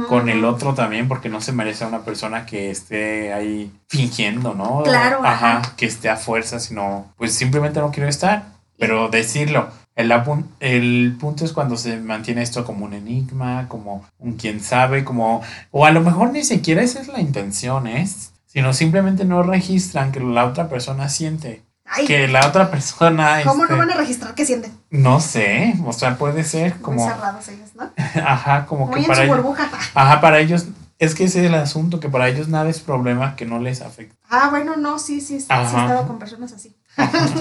Con 0.07 0.27
el 0.29 0.43
otro 0.43 0.73
también, 0.73 1.07
porque 1.07 1.29
no 1.29 1.39
se 1.39 1.51
merece 1.51 1.83
a 1.83 1.87
una 1.87 2.03
persona 2.03 2.45
que 2.45 2.71
esté 2.71 3.31
ahí 3.31 3.71
fingiendo, 3.87 4.55
¿no? 4.55 4.81
Claro, 4.83 5.19
Ajá, 5.23 5.57
ajá. 5.59 5.73
que 5.77 5.85
esté 5.85 6.09
a 6.09 6.17
fuerza, 6.17 6.59
sino, 6.59 7.13
pues 7.17 7.33
simplemente 7.33 7.79
no 7.79 7.91
quiero 7.91 8.09
estar, 8.09 8.45
pero 8.79 9.09
decirlo. 9.09 9.69
El, 9.95 10.11
el 10.59 11.15
punto 11.19 11.45
es 11.45 11.53
cuando 11.53 11.77
se 11.77 11.97
mantiene 11.97 12.41
esto 12.41 12.65
como 12.65 12.85
un 12.85 12.93
enigma, 12.93 13.67
como 13.67 14.05
un 14.19 14.33
quién 14.33 14.59
sabe, 14.61 15.03
como... 15.03 15.41
O 15.71 15.85
a 15.85 15.91
lo 15.91 16.01
mejor 16.01 16.31
ni 16.31 16.43
siquiera 16.43 16.81
esa 16.81 16.99
es 16.99 17.07
la 17.07 17.19
intención, 17.19 17.87
¿eh? 17.87 18.07
Sino 18.45 18.73
simplemente 18.73 19.25
no 19.25 19.43
registran 19.43 20.11
que 20.11 20.19
la 20.19 20.45
otra 20.45 20.69
persona 20.69 21.09
siente. 21.09 21.63
Ay, 21.89 22.05
Que 22.05 22.27
la 22.27 22.45
otra 22.47 22.69
persona... 22.69 23.39
¿Cómo 23.43 23.63
este, 23.63 23.73
no 23.73 23.79
van 23.79 23.91
a 23.91 23.95
registrar 23.95 24.33
qué 24.35 24.45
sienten? 24.45 24.71
No 24.89 25.19
sé, 25.19 25.73
o 25.85 25.93
sea, 25.93 26.17
puede 26.17 26.43
ser 26.43 26.73
Muy 26.75 26.81
como... 26.83 27.07
cerrados 27.07 27.47
ellos, 27.47 27.69
¿no? 27.75 27.89
Ajá, 28.25 28.65
como 28.65 28.87
Muy 28.87 28.95
que 28.95 29.01
en 29.01 29.05
para 29.07 29.17
su 29.17 29.23
ellos... 29.23 29.37
burbuja. 29.37 29.69
Ajá, 29.93 30.19
para 30.21 30.39
ellos, 30.39 30.67
es 30.99 31.15
que 31.15 31.23
ese 31.25 31.39
es 31.41 31.45
el 31.45 31.55
asunto, 31.55 31.99
que 31.99 32.09
para 32.09 32.27
ellos 32.27 32.47
nada 32.49 32.69
es 32.69 32.79
problema 32.79 33.35
que 33.35 33.45
no 33.45 33.59
les 33.59 33.81
afecte. 33.81 34.15
Ah, 34.29 34.47
bueno, 34.49 34.75
no, 34.75 34.99
sí, 34.99 35.21
sí, 35.21 35.39
sí, 35.39 35.47
sí 35.47 35.53
he 35.53 35.61
estado 35.63 36.07
con 36.07 36.19
personas 36.19 36.51
así. 36.53 36.75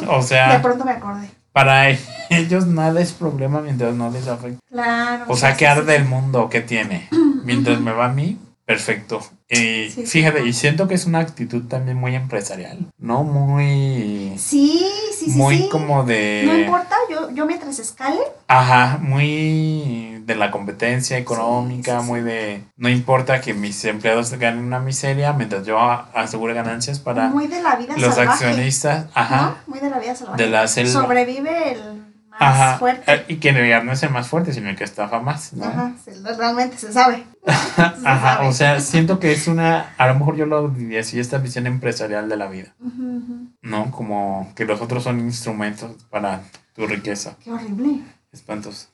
o 0.08 0.16
De 0.20 0.22
sea, 0.22 0.62
pronto 0.62 0.84
me 0.84 0.92
acordé. 0.92 1.28
para 1.52 1.88
ellos 2.30 2.66
nada 2.66 3.00
es 3.00 3.12
problema 3.12 3.60
mientras 3.60 3.94
no 3.94 4.10
les 4.10 4.28
afecte. 4.28 4.58
Claro. 4.70 5.24
O 5.28 5.36
sea, 5.36 5.52
sí, 5.52 5.58
que 5.58 5.66
arde 5.66 5.96
sí. 5.96 6.02
el 6.02 6.08
mundo 6.08 6.48
que 6.48 6.60
tiene. 6.60 7.08
Mientras 7.44 7.80
me 7.80 7.92
va 7.92 8.06
a 8.06 8.08
mí, 8.12 8.38
perfecto. 8.66 9.20
Sí, 9.48 9.90
sí. 9.90 10.06
fíjate, 10.06 10.44
y 10.44 10.52
siento 10.52 10.88
que 10.88 10.94
es 10.94 11.06
una 11.06 11.20
actitud 11.20 11.62
también 11.68 11.96
muy 11.96 12.14
empresarial, 12.16 12.78
¿no? 12.98 13.22
Muy... 13.22 14.34
Sí, 14.38 14.84
sí, 15.16 15.30
sí, 15.30 15.38
muy 15.38 15.58
sí. 15.58 15.68
como 15.70 16.02
de... 16.04 16.42
No 16.44 16.58
importa, 16.58 16.96
yo, 17.08 17.30
yo 17.30 17.46
mientras 17.46 17.78
escale. 17.78 18.18
Ajá, 18.48 18.98
muy 19.00 20.20
de 20.26 20.34
la 20.34 20.50
competencia 20.50 21.16
económica, 21.16 22.02
muy 22.02 22.22
de... 22.22 22.64
No 22.76 22.88
importa 22.88 23.40
que 23.40 23.54
mis 23.54 23.84
empleados 23.84 24.32
ganen 24.32 24.64
una 24.64 24.80
miseria 24.80 25.32
mientras 25.32 25.64
yo 25.64 25.78
asegure 25.78 26.52
ganancias 26.52 26.98
para 26.98 27.28
muy 27.28 27.46
de 27.46 27.62
la 27.62 27.76
vida 27.76 27.94
los 27.96 28.16
salvaje. 28.16 28.44
accionistas. 28.46 29.06
Ajá. 29.14 29.42
¿no? 29.66 29.72
Muy 29.74 29.78
de 29.78 29.90
la 29.90 30.00
vida 30.00 30.16
salvaje. 30.16 30.42
De 30.42 30.50
la 30.50 30.66
selva. 30.66 30.90
Sobrevive 30.90 31.72
el 31.72 32.05
más 32.40 32.60
Ajá. 32.60 32.78
fuerte. 32.78 33.12
eh, 33.12 33.24
Y 33.28 33.36
que 33.36 33.48
en 33.50 33.54
realidad 33.56 33.82
no 33.82 33.92
es 33.92 34.02
el 34.02 34.10
más 34.10 34.28
fuerte, 34.28 34.52
sino 34.52 34.68
el 34.70 34.76
que 34.76 34.84
estafa 34.84 35.20
más, 35.20 35.52
¿no? 35.52 35.64
Ajá, 35.64 35.92
realmente 36.38 36.76
se 36.78 36.92
sabe. 36.92 37.24
Se 37.46 37.82
Ajá, 37.82 38.36
sabe. 38.36 38.48
o 38.48 38.52
sea, 38.52 38.80
siento 38.80 39.18
que 39.20 39.32
es 39.32 39.46
una, 39.48 39.94
a 39.98 40.06
lo 40.08 40.14
mejor 40.18 40.36
yo 40.36 40.46
lo 40.46 40.68
diría 40.68 41.00
así, 41.00 41.18
esta 41.20 41.38
visión 41.38 41.66
empresarial 41.66 42.28
de 42.28 42.36
la 42.36 42.48
vida, 42.48 42.74
ujú. 42.80 43.48
¿no? 43.62 43.90
Como 43.92 44.52
que 44.56 44.64
los 44.64 44.80
otros 44.80 45.04
son 45.04 45.20
instrumentos 45.20 45.92
para 46.10 46.42
tu 46.74 46.86
riqueza. 46.86 47.36
Qué 47.42 47.52
horrible. 47.52 48.00
Espantos. 48.32 48.88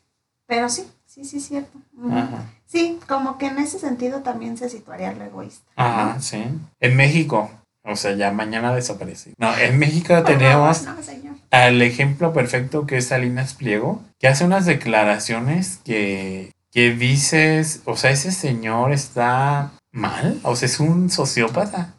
Pero 0.47 0.69
sí, 0.69 0.87
sí, 1.07 1.25
sí, 1.25 1.41
cierto. 1.41 1.79
Ujú. 1.97 2.15
Ajá. 2.17 2.45
Sí, 2.67 2.99
como 3.09 3.39
que 3.39 3.47
en 3.47 3.59
ese 3.59 3.79
sentido 3.79 4.21
también 4.21 4.57
se 4.57 4.69
situaría 4.69 5.13
lo 5.13 5.25
egoísta. 5.25 5.65
Ajá, 5.77 6.21
sí. 6.21 6.45
En 6.81 6.97
México, 6.97 7.51
o 7.85 7.97
sea, 7.97 8.13
ya 8.15 8.31
mañana 8.33 8.75
desaparece. 8.75 9.33
No, 9.39 9.57
en 9.57 9.79
México 9.79 10.23
tenemos 10.25 10.79
favor, 10.79 10.99
No, 10.99 11.03
señor. 11.03 11.32
Al 11.53 11.81
ejemplo 11.83 12.33
perfecto 12.33 12.87
que 12.87 12.97
es 12.97 13.09
Salinas 13.09 13.55
Pliego, 13.55 14.03
que 14.19 14.27
hace 14.27 14.45
unas 14.45 14.67
declaraciones 14.67 15.79
que, 15.85 16.51
que 16.73 16.93
dices, 16.93 17.83
o 17.85 17.97
sea, 17.97 18.11
ese 18.11 18.33
señor 18.33 18.91
está 18.93 19.71
mal, 19.93 20.41
o 20.43 20.57
sea, 20.57 20.67
es 20.67 20.81
un 20.81 21.11
sociópata, 21.11 21.95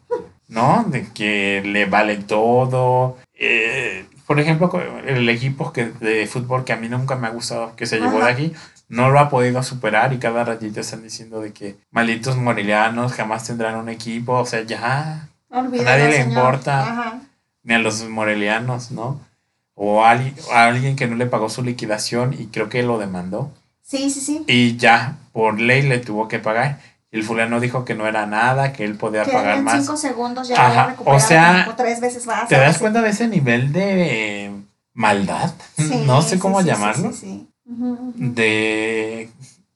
¿no? 0.48 0.84
De 0.88 1.06
que 1.14 1.62
le 1.64 1.86
vale 1.86 2.16
todo. 2.16 3.16
Eh, 3.32 4.06
por 4.26 4.40
ejemplo, 4.40 4.70
el 5.06 5.28
equipo 5.28 5.72
que, 5.72 5.86
de 5.86 6.26
fútbol 6.26 6.64
que 6.64 6.72
a 6.72 6.76
mí 6.76 6.88
nunca 6.88 7.14
me 7.14 7.28
ha 7.28 7.30
gustado, 7.30 7.76
que 7.76 7.86
se 7.86 8.00
llevó 8.00 8.18
de 8.24 8.30
aquí, 8.30 8.52
no 8.88 9.10
lo 9.10 9.20
ha 9.20 9.28
podido 9.30 9.62
superar 9.62 10.12
y 10.12 10.18
cada 10.18 10.44
ratito 10.44 10.80
están 10.80 11.02
diciendo 11.02 11.40
de 11.40 11.52
que 11.52 11.76
malditos 11.92 12.36
morelianos 12.36 13.12
jamás 13.12 13.46
tendrán 13.46 13.76
un 13.76 13.88
equipo, 13.88 14.32
o 14.32 14.46
sea, 14.46 14.62
ya 14.62 15.28
Olvídalo, 15.50 15.90
nadie 15.90 16.08
le 16.08 16.22
señor. 16.24 16.38
importa. 16.38 16.82
Ajá. 16.82 17.20
ni 17.62 17.74
a 17.74 17.78
los 17.78 18.02
morelianos, 18.08 18.90
¿no? 18.90 19.20
O 19.74 20.04
a, 20.04 20.10
alguien 20.52 20.96
que 20.96 21.06
no 21.06 21.16
le 21.16 21.26
pagó 21.26 21.48
su 21.48 21.62
liquidación 21.62 22.34
y 22.38 22.46
creo 22.46 22.68
que 22.68 22.82
lo 22.82 22.98
demandó. 22.98 23.52
Sí, 23.82 24.08
sí, 24.10 24.20
sí. 24.20 24.44
Y 24.46 24.76
ya, 24.76 25.18
por 25.32 25.60
ley 25.60 25.82
le 25.82 25.98
tuvo 25.98 26.28
que 26.28 26.38
pagar. 26.38 26.80
El 27.10 27.22
fulano 27.22 27.60
dijo 27.60 27.84
que 27.84 27.94
no 27.94 28.06
era 28.06 28.26
nada, 28.26 28.72
que 28.72 28.84
él 28.84 28.96
podía 28.96 29.22
Que 29.24 29.32
pagar 29.32 29.58
en 29.58 29.64
más. 29.64 29.84
cinco 29.84 29.96
segundos 29.96 30.48
ya 30.48 30.54
Ajá, 30.54 30.86
recuperado 30.86 31.24
o 31.24 31.26
sea, 31.28 31.64
como 31.64 31.76
tres 31.76 32.00
veces 32.00 32.26
más. 32.26 32.48
¿Te 32.48 32.56
das 32.56 32.78
cuenta 32.78 33.02
de 33.02 33.10
ese 33.10 33.28
nivel 33.28 33.72
de 33.72 34.52
maldad? 34.94 35.54
Sí, 35.76 36.02
no 36.06 36.22
sé 36.22 36.38
cómo 36.38 36.60
sí, 36.60 36.66
llamarlo. 36.66 37.12
Sí, 37.12 37.48
ujú. 37.66 38.14
De 38.16 39.30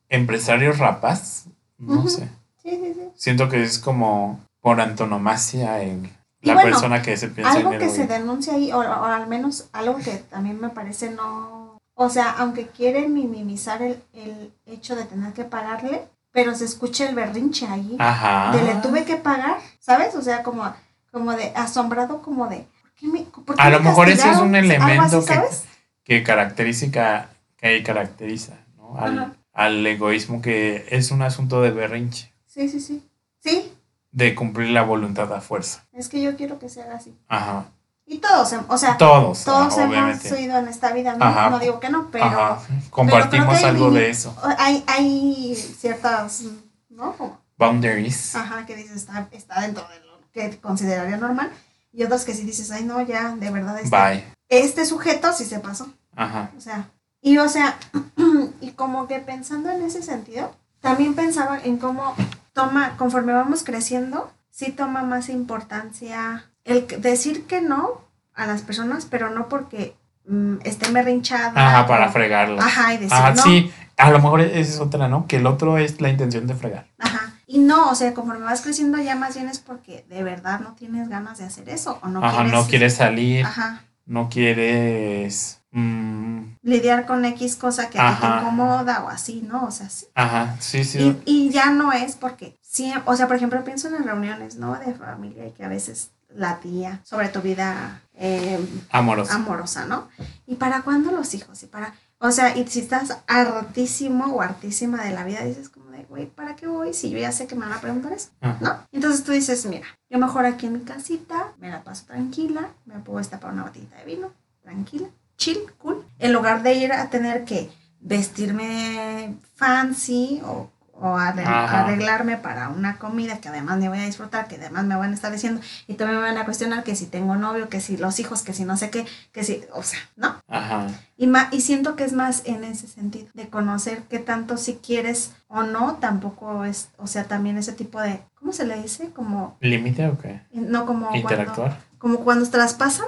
empresarios 0.08 0.78
rapaz. 0.78 1.44
No 1.78 2.08
sé. 2.08 2.28
Sí, 2.62 2.70
sí, 2.70 2.92
sí. 2.94 3.00
Siento 3.14 3.48
que 3.48 3.62
es 3.62 3.78
como 3.78 4.40
por 4.60 4.80
antonomasia 4.80 5.80
el, 5.82 6.10
la 6.42 6.54
bueno, 6.54 6.70
persona 6.70 7.02
que 7.02 7.16
se 7.16 7.28
piensa 7.28 7.52
Algo 7.52 7.72
en 7.72 7.78
que 7.78 7.84
el 7.86 7.90
se 7.90 8.06
denuncia 8.06 8.54
ahí, 8.54 8.70
o, 8.72 8.78
o 8.78 8.82
al 9.04 9.26
menos 9.26 9.68
algo 9.72 9.96
que 9.96 10.12
también 10.30 10.60
me 10.60 10.68
parece 10.70 11.10
no... 11.10 11.78
O 11.94 12.08
sea, 12.10 12.30
aunque 12.38 12.68
quieren 12.68 13.12
minimizar 13.12 13.82
el, 13.82 14.00
el 14.12 14.52
hecho 14.66 14.94
de 14.94 15.04
tener 15.04 15.32
que 15.32 15.42
pagarle, 15.44 16.02
pero 16.30 16.54
se 16.54 16.64
escucha 16.64 17.08
el 17.08 17.16
berrinche 17.16 17.66
ahí. 17.66 17.96
Ajá. 17.98 18.52
De 18.56 18.62
le 18.62 18.74
tuve 18.80 19.04
que 19.04 19.16
pagar, 19.16 19.58
¿sabes? 19.80 20.14
O 20.14 20.22
sea, 20.22 20.44
como, 20.44 20.72
como 21.10 21.32
de 21.32 21.52
asombrado, 21.56 22.22
como 22.22 22.46
de... 22.46 22.66
¿por 22.82 22.92
qué 22.92 23.08
me, 23.08 23.20
por 23.22 23.56
qué 23.56 23.62
A 23.62 23.64
me 23.64 23.70
lo 23.72 23.80
mejor 23.80 24.08
ese 24.08 24.30
es 24.30 24.38
un 24.38 24.54
elemento 24.54 25.02
así, 25.02 25.16
que- 25.26 25.34
¿sabes? 25.34 25.64
que 26.04 26.22
caracteriza, 26.22 27.28
que 27.56 27.82
caracteriza 27.82 28.58
¿no? 28.76 28.96
al, 28.96 29.36
al 29.52 29.86
egoísmo 29.86 30.40
que 30.40 30.86
es 30.90 31.10
un 31.10 31.22
asunto 31.22 31.60
de 31.62 31.70
berrinche, 31.72 32.32
Sí, 32.46 32.68
sí, 32.68 32.80
sí. 32.80 33.02
Sí, 33.40 33.72
de 34.10 34.34
cumplir 34.34 34.70
la 34.70 34.82
voluntad 34.82 35.32
a 35.32 35.40
fuerza. 35.40 35.84
es 35.92 36.08
que 36.08 36.22
yo 36.22 36.36
quiero 36.36 36.58
que 36.58 36.68
se 36.68 36.82
haga 36.82 36.96
así. 36.96 37.16
Ajá. 37.28 37.66
Y 38.10 38.18
todos, 38.18 38.54
o 38.68 38.78
sea, 38.78 38.96
Todos, 38.96 39.44
todos 39.44 39.76
ah, 39.76 39.82
hemos 39.82 39.90
obviamente. 39.90 40.40
ido 40.40 40.56
en 40.56 40.68
esta 40.68 40.92
vida, 40.92 41.14
no, 41.16 41.50
no 41.50 41.58
digo 41.58 41.78
que 41.78 41.90
no, 41.90 42.10
pero... 42.10 42.24
Ajá. 42.24 42.58
Compartimos 42.88 43.54
hay 43.54 43.64
algo 43.64 43.90
de 43.90 44.08
eso. 44.08 44.34
Hay, 44.56 44.82
hay 44.86 45.54
ciertas, 45.54 46.42
¿no? 46.88 47.14
Boundaries. 47.58 48.34
ajá, 48.34 48.64
que 48.64 48.76
dices, 48.76 48.96
está, 48.96 49.28
está 49.32 49.60
dentro 49.60 49.86
de 49.88 50.00
lo 50.06 50.20
que 50.32 50.58
consideraría 50.58 51.18
normal. 51.18 51.50
Y 51.92 52.02
otras 52.04 52.24
que 52.24 52.32
sí 52.34 52.44
dices, 52.44 52.70
ay, 52.70 52.84
no, 52.84 53.02
ya, 53.02 53.36
de 53.36 53.50
verdad, 53.50 53.78
este, 53.78 53.94
Bye. 53.94 54.24
este 54.48 54.86
sujeto 54.86 55.32
sí 55.34 55.44
se 55.44 55.58
pasó. 55.58 55.92
Ajá. 56.16 56.50
O 56.56 56.60
sea, 56.62 56.88
y 57.20 57.36
o 57.36 57.48
sea, 57.48 57.76
y 58.62 58.70
como 58.72 59.06
que 59.06 59.18
pensando 59.18 59.70
en 59.70 59.82
ese 59.82 60.02
sentido, 60.02 60.54
también 60.80 61.14
pensaba 61.14 61.58
en 61.62 61.76
cómo 61.76 62.14
toma, 62.58 62.96
conforme 62.96 63.32
vamos 63.32 63.62
creciendo, 63.62 64.32
sí 64.50 64.72
toma 64.72 65.02
más 65.02 65.28
importancia 65.28 66.44
el 66.64 66.86
decir 67.00 67.46
que 67.46 67.60
no 67.60 68.02
a 68.34 68.46
las 68.46 68.62
personas, 68.62 69.06
pero 69.06 69.30
no 69.30 69.48
porque 69.48 69.94
mm, 70.26 70.56
estén 70.64 70.92
berrinchadas. 70.92 71.52
Ajá, 71.56 71.86
para 71.86 72.08
o- 72.08 72.12
fregarla. 72.12 72.62
Ajá, 72.64 72.94
y 72.94 72.98
decir 72.98 73.12
Ajá, 73.12 73.34
no. 73.34 73.42
sí. 73.42 73.72
A 73.96 74.10
lo 74.10 74.18
mejor 74.20 74.40
esa 74.42 74.56
es 74.58 74.78
otra, 74.80 75.08
¿no? 75.08 75.26
Que 75.26 75.36
el 75.36 75.46
otro 75.46 75.76
es 75.78 76.00
la 76.00 76.08
intención 76.08 76.46
de 76.46 76.54
fregar. 76.54 76.86
Ajá. 76.98 77.32
Y 77.46 77.58
no, 77.58 77.90
o 77.90 77.94
sea, 77.94 78.12
conforme 78.14 78.44
vas 78.44 78.60
creciendo 78.60 78.98
ya 78.98 79.16
más 79.16 79.34
bien 79.34 79.48
es 79.48 79.58
porque 79.58 80.04
de 80.08 80.22
verdad 80.22 80.60
no 80.60 80.74
tienes 80.74 81.08
ganas 81.08 81.38
de 81.38 81.44
hacer 81.46 81.68
eso 81.68 81.98
o 82.02 82.08
no 82.08 82.22
Ajá, 82.22 82.36
quieres 82.36 82.52
no 82.52 82.66
quieres 82.66 82.94
salir, 82.94 83.44
ajá, 83.46 83.82
no 84.06 84.28
quieres... 84.28 85.62
mm, 85.72 86.37
lidiar 86.68 87.06
con 87.06 87.24
X 87.24 87.56
cosa 87.56 87.88
que 87.90 87.98
a 87.98 88.14
ti 88.14 88.20
te 88.20 88.26
Ajá. 88.26 88.40
incomoda 88.40 89.04
o 89.04 89.08
así, 89.08 89.42
¿no? 89.42 89.64
O 89.66 89.70
sea, 89.70 89.88
sí. 89.88 90.06
ajá, 90.14 90.56
sí, 90.60 90.84
sí. 90.84 91.20
Y, 91.24 91.46
y 91.46 91.50
ya 91.50 91.70
no 91.70 91.92
es 91.92 92.14
porque, 92.16 92.58
sí, 92.60 92.92
o 93.06 93.16
sea, 93.16 93.26
por 93.26 93.36
ejemplo, 93.36 93.64
pienso 93.64 93.88
en 93.88 93.94
las 93.94 94.04
reuniones, 94.04 94.56
¿no? 94.56 94.78
De 94.78 94.94
familia 94.94 95.46
y 95.46 95.52
que 95.52 95.64
a 95.64 95.68
veces 95.68 96.10
la 96.34 96.58
tía 96.60 97.00
sobre 97.04 97.28
tu 97.30 97.40
vida 97.40 98.02
eh, 98.14 98.58
Amoroso. 98.90 99.32
amorosa, 99.32 99.86
¿no? 99.86 100.08
¿Y 100.46 100.56
para 100.56 100.82
cuándo 100.82 101.10
los 101.10 101.32
hijos? 101.32 101.62
Y 101.62 101.66
para, 101.66 101.94
o 102.18 102.30
sea, 102.30 102.54
y 102.56 102.66
si 102.68 102.80
estás 102.80 103.16
hartísimo 103.26 104.26
o 104.34 104.42
hartísima 104.42 105.02
de 105.04 105.12
la 105.12 105.24
vida, 105.24 105.42
dices 105.44 105.70
como 105.70 105.90
de, 105.90 106.02
güey, 106.04 106.26
¿para 106.26 106.54
qué 106.54 106.66
voy? 106.66 106.92
Si 106.92 107.08
yo 107.10 107.18
ya 107.18 107.32
sé 107.32 107.46
que 107.46 107.54
me 107.54 107.62
van 107.66 107.72
a 107.78 107.80
preguntar 107.80 108.12
eso, 108.12 108.28
Ajá. 108.42 108.58
¿no? 108.60 108.76
Entonces 108.92 109.24
tú 109.24 109.32
dices, 109.32 109.64
mira, 109.66 109.86
yo 110.10 110.18
mejor 110.18 110.44
aquí 110.44 110.66
en 110.66 110.74
mi 110.74 110.80
casita, 110.80 111.52
me 111.58 111.70
la 111.70 111.82
paso 111.82 112.04
tranquila, 112.06 112.68
me 112.84 112.98
puedo 112.98 113.18
destapar 113.18 113.52
una 113.54 113.62
botellita 113.64 113.96
de 113.96 114.04
vino, 114.04 114.30
tranquila, 114.62 115.08
chill, 115.38 115.58
cool, 115.78 116.04
en 116.18 116.34
lugar 116.34 116.62
de 116.62 116.74
ir 116.74 116.92
a 116.92 117.08
tener 117.08 117.44
que 117.46 117.70
vestirme 118.00 119.34
fancy 119.54 120.40
o, 120.44 120.70
o 121.00 121.16
Ajá. 121.16 121.80
arreglarme 121.84 122.36
para 122.36 122.68
una 122.70 122.98
comida 122.98 123.38
que 123.40 123.48
además 123.48 123.78
me 123.78 123.88
voy 123.88 123.98
a 123.98 124.04
disfrutar, 124.04 124.48
que 124.48 124.56
además 124.56 124.84
me 124.84 124.96
van 124.96 125.12
a 125.12 125.14
estar 125.14 125.30
diciendo 125.32 125.60
y 125.86 125.94
también 125.94 126.20
me 126.20 126.26
van 126.28 126.38
a 126.38 126.44
cuestionar 126.44 126.82
que 126.84 126.96
si 126.96 127.06
tengo 127.06 127.36
novio, 127.36 127.68
que 127.68 127.80
si 127.80 127.96
los 127.96 128.18
hijos, 128.20 128.42
que 128.42 128.52
si 128.52 128.64
no 128.64 128.76
sé 128.76 128.90
qué, 128.90 129.06
que 129.32 129.44
si, 129.44 129.62
o 129.72 129.82
sea, 129.82 129.98
¿no? 130.16 130.40
Ajá. 130.48 130.86
Y, 131.16 131.26
ma- 131.28 131.48
y 131.52 131.60
siento 131.60 131.94
que 131.96 132.04
es 132.04 132.12
más 132.12 132.42
en 132.46 132.64
ese 132.64 132.88
sentido, 132.88 133.28
de 133.34 133.48
conocer 133.48 134.02
qué 134.10 134.18
tanto 134.18 134.56
si 134.56 134.74
quieres 134.76 135.32
o 135.48 135.62
no, 135.62 135.94
tampoco 135.96 136.64
es, 136.64 136.88
o 136.98 137.06
sea, 137.06 137.24
también 137.24 137.58
ese 137.58 137.72
tipo 137.72 138.00
de, 138.00 138.20
¿cómo 138.38 138.52
se 138.52 138.66
le 138.66 138.80
dice? 138.82 139.10
Como, 139.10 139.56
¿Límite 139.60 140.06
o 140.08 140.18
qué? 140.18 140.42
no 140.52 140.84
como 140.86 141.06
cuando, 141.06 141.18
Interactuar. 141.20 141.78
como 141.98 142.18
cuando 142.20 142.48
traspasan, 142.50 143.06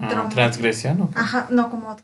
Ah, 0.00 0.28
transgresión 0.30 1.02
o 1.02 1.10
qué? 1.10 1.18
ajá, 1.18 1.46
no 1.50 1.70
como 1.70 1.96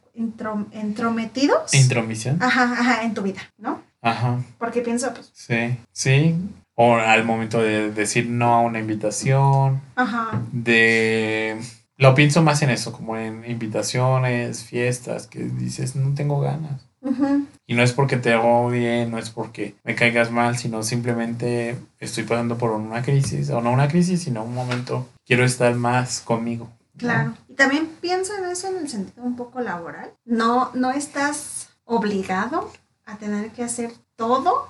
entrometidos, 0.72 1.72
Intromisión. 1.74 2.36
ajá, 2.42 2.72
ajá, 2.72 3.02
en 3.04 3.14
tu 3.14 3.22
vida, 3.22 3.40
¿no? 3.58 3.80
Ajá. 4.02 4.38
Porque 4.58 4.80
pienso, 4.82 5.12
pues, 5.12 5.30
Sí, 5.32 5.76
sí. 5.92 6.36
O 6.74 6.94
al 6.96 7.24
momento 7.24 7.60
de 7.60 7.90
decir 7.90 8.28
no 8.28 8.54
a 8.54 8.60
una 8.60 8.78
invitación, 8.78 9.80
ajá, 9.96 10.40
de... 10.52 11.58
Lo 11.96 12.14
pienso 12.14 12.42
más 12.42 12.62
en 12.62 12.70
eso, 12.70 12.92
como 12.92 13.16
en 13.16 13.44
invitaciones, 13.50 14.62
fiestas, 14.62 15.26
que 15.26 15.40
dices, 15.40 15.96
no 15.96 16.14
tengo 16.14 16.40
ganas. 16.40 16.86
ujú, 17.00 17.46
Y 17.66 17.74
no 17.74 17.82
es 17.82 17.92
porque 17.92 18.16
te 18.16 18.36
odie, 18.36 19.06
no 19.06 19.18
es 19.18 19.30
porque 19.30 19.74
me 19.82 19.96
caigas 19.96 20.30
mal, 20.30 20.56
sino 20.56 20.84
simplemente 20.84 21.76
estoy 21.98 22.22
pasando 22.22 22.56
por 22.56 22.70
una 22.70 23.02
crisis, 23.02 23.50
o 23.50 23.60
no 23.60 23.72
una 23.72 23.88
crisis, 23.88 24.22
sino 24.22 24.44
un 24.44 24.54
momento, 24.54 25.08
quiero 25.26 25.44
estar 25.44 25.74
más 25.74 26.20
conmigo. 26.20 26.68
Claro. 26.98 27.34
Y 27.48 27.54
también 27.54 27.86
pienso 28.00 28.36
en 28.36 28.44
eso 28.46 28.68
en 28.68 28.76
el 28.78 28.88
sentido 28.88 29.24
un 29.24 29.36
poco 29.36 29.60
laboral. 29.60 30.10
No, 30.24 30.70
no 30.74 30.90
estás 30.90 31.70
obligado 31.84 32.70
a 33.06 33.16
tener 33.16 33.50
que 33.52 33.64
hacer 33.64 33.92
todo 34.16 34.68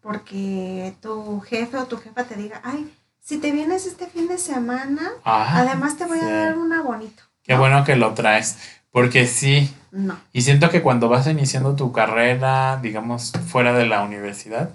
porque 0.00 0.94
tu 1.00 1.40
jefe 1.40 1.76
o 1.78 1.86
tu 1.86 1.96
jefa 1.96 2.24
te 2.24 2.36
diga, 2.36 2.60
ay, 2.64 2.92
si 3.20 3.38
te 3.38 3.50
vienes 3.50 3.86
este 3.86 4.06
fin 4.06 4.28
de 4.28 4.38
semana, 4.38 5.10
Ah, 5.24 5.60
además 5.60 5.96
te 5.96 6.04
voy 6.04 6.18
sí. 6.18 6.24
a 6.24 6.28
dar 6.30 6.58
un 6.58 6.72
abonito. 6.72 7.22
Qué 7.42 7.56
bueno 7.56 7.84
que 7.84 7.96
lo 7.96 8.12
traes, 8.14 8.58
porque 8.90 9.26
sí, 9.26 9.74
No. 9.90 10.16
y 10.32 10.42
siento 10.42 10.70
que 10.70 10.82
cuando 10.82 11.08
vas 11.08 11.26
iniciando 11.26 11.74
tu 11.74 11.90
carrera, 11.92 12.78
digamos, 12.82 13.32
fuera 13.48 13.72
de 13.72 13.86
la 13.86 14.02
universidad. 14.02 14.70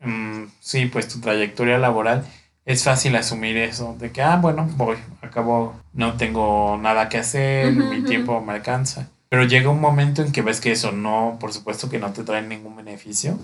Mm, 0.00 0.44
sí, 0.60 0.86
pues 0.86 1.08
tu 1.08 1.20
trayectoria 1.20 1.78
laboral, 1.78 2.24
es 2.64 2.84
fácil 2.84 3.16
asumir 3.16 3.56
eso, 3.56 3.96
de 3.98 4.12
que, 4.12 4.22
ah, 4.22 4.36
bueno, 4.36 4.68
voy, 4.76 4.96
acabo, 5.22 5.74
no 5.92 6.14
tengo 6.14 6.78
nada 6.80 7.08
que 7.08 7.18
hacer, 7.18 7.72
mi 7.72 8.02
tiempo 8.02 8.40
me 8.40 8.52
alcanza. 8.54 9.08
Pero 9.28 9.44
llega 9.44 9.70
un 9.70 9.80
momento 9.80 10.22
en 10.22 10.32
que 10.32 10.42
ves 10.42 10.60
que 10.60 10.72
eso 10.72 10.90
no, 10.90 11.36
por 11.40 11.52
supuesto 11.52 11.88
que 11.88 12.00
no 12.00 12.12
te 12.12 12.24
trae 12.24 12.42
ningún 12.42 12.74
beneficio 12.76 13.38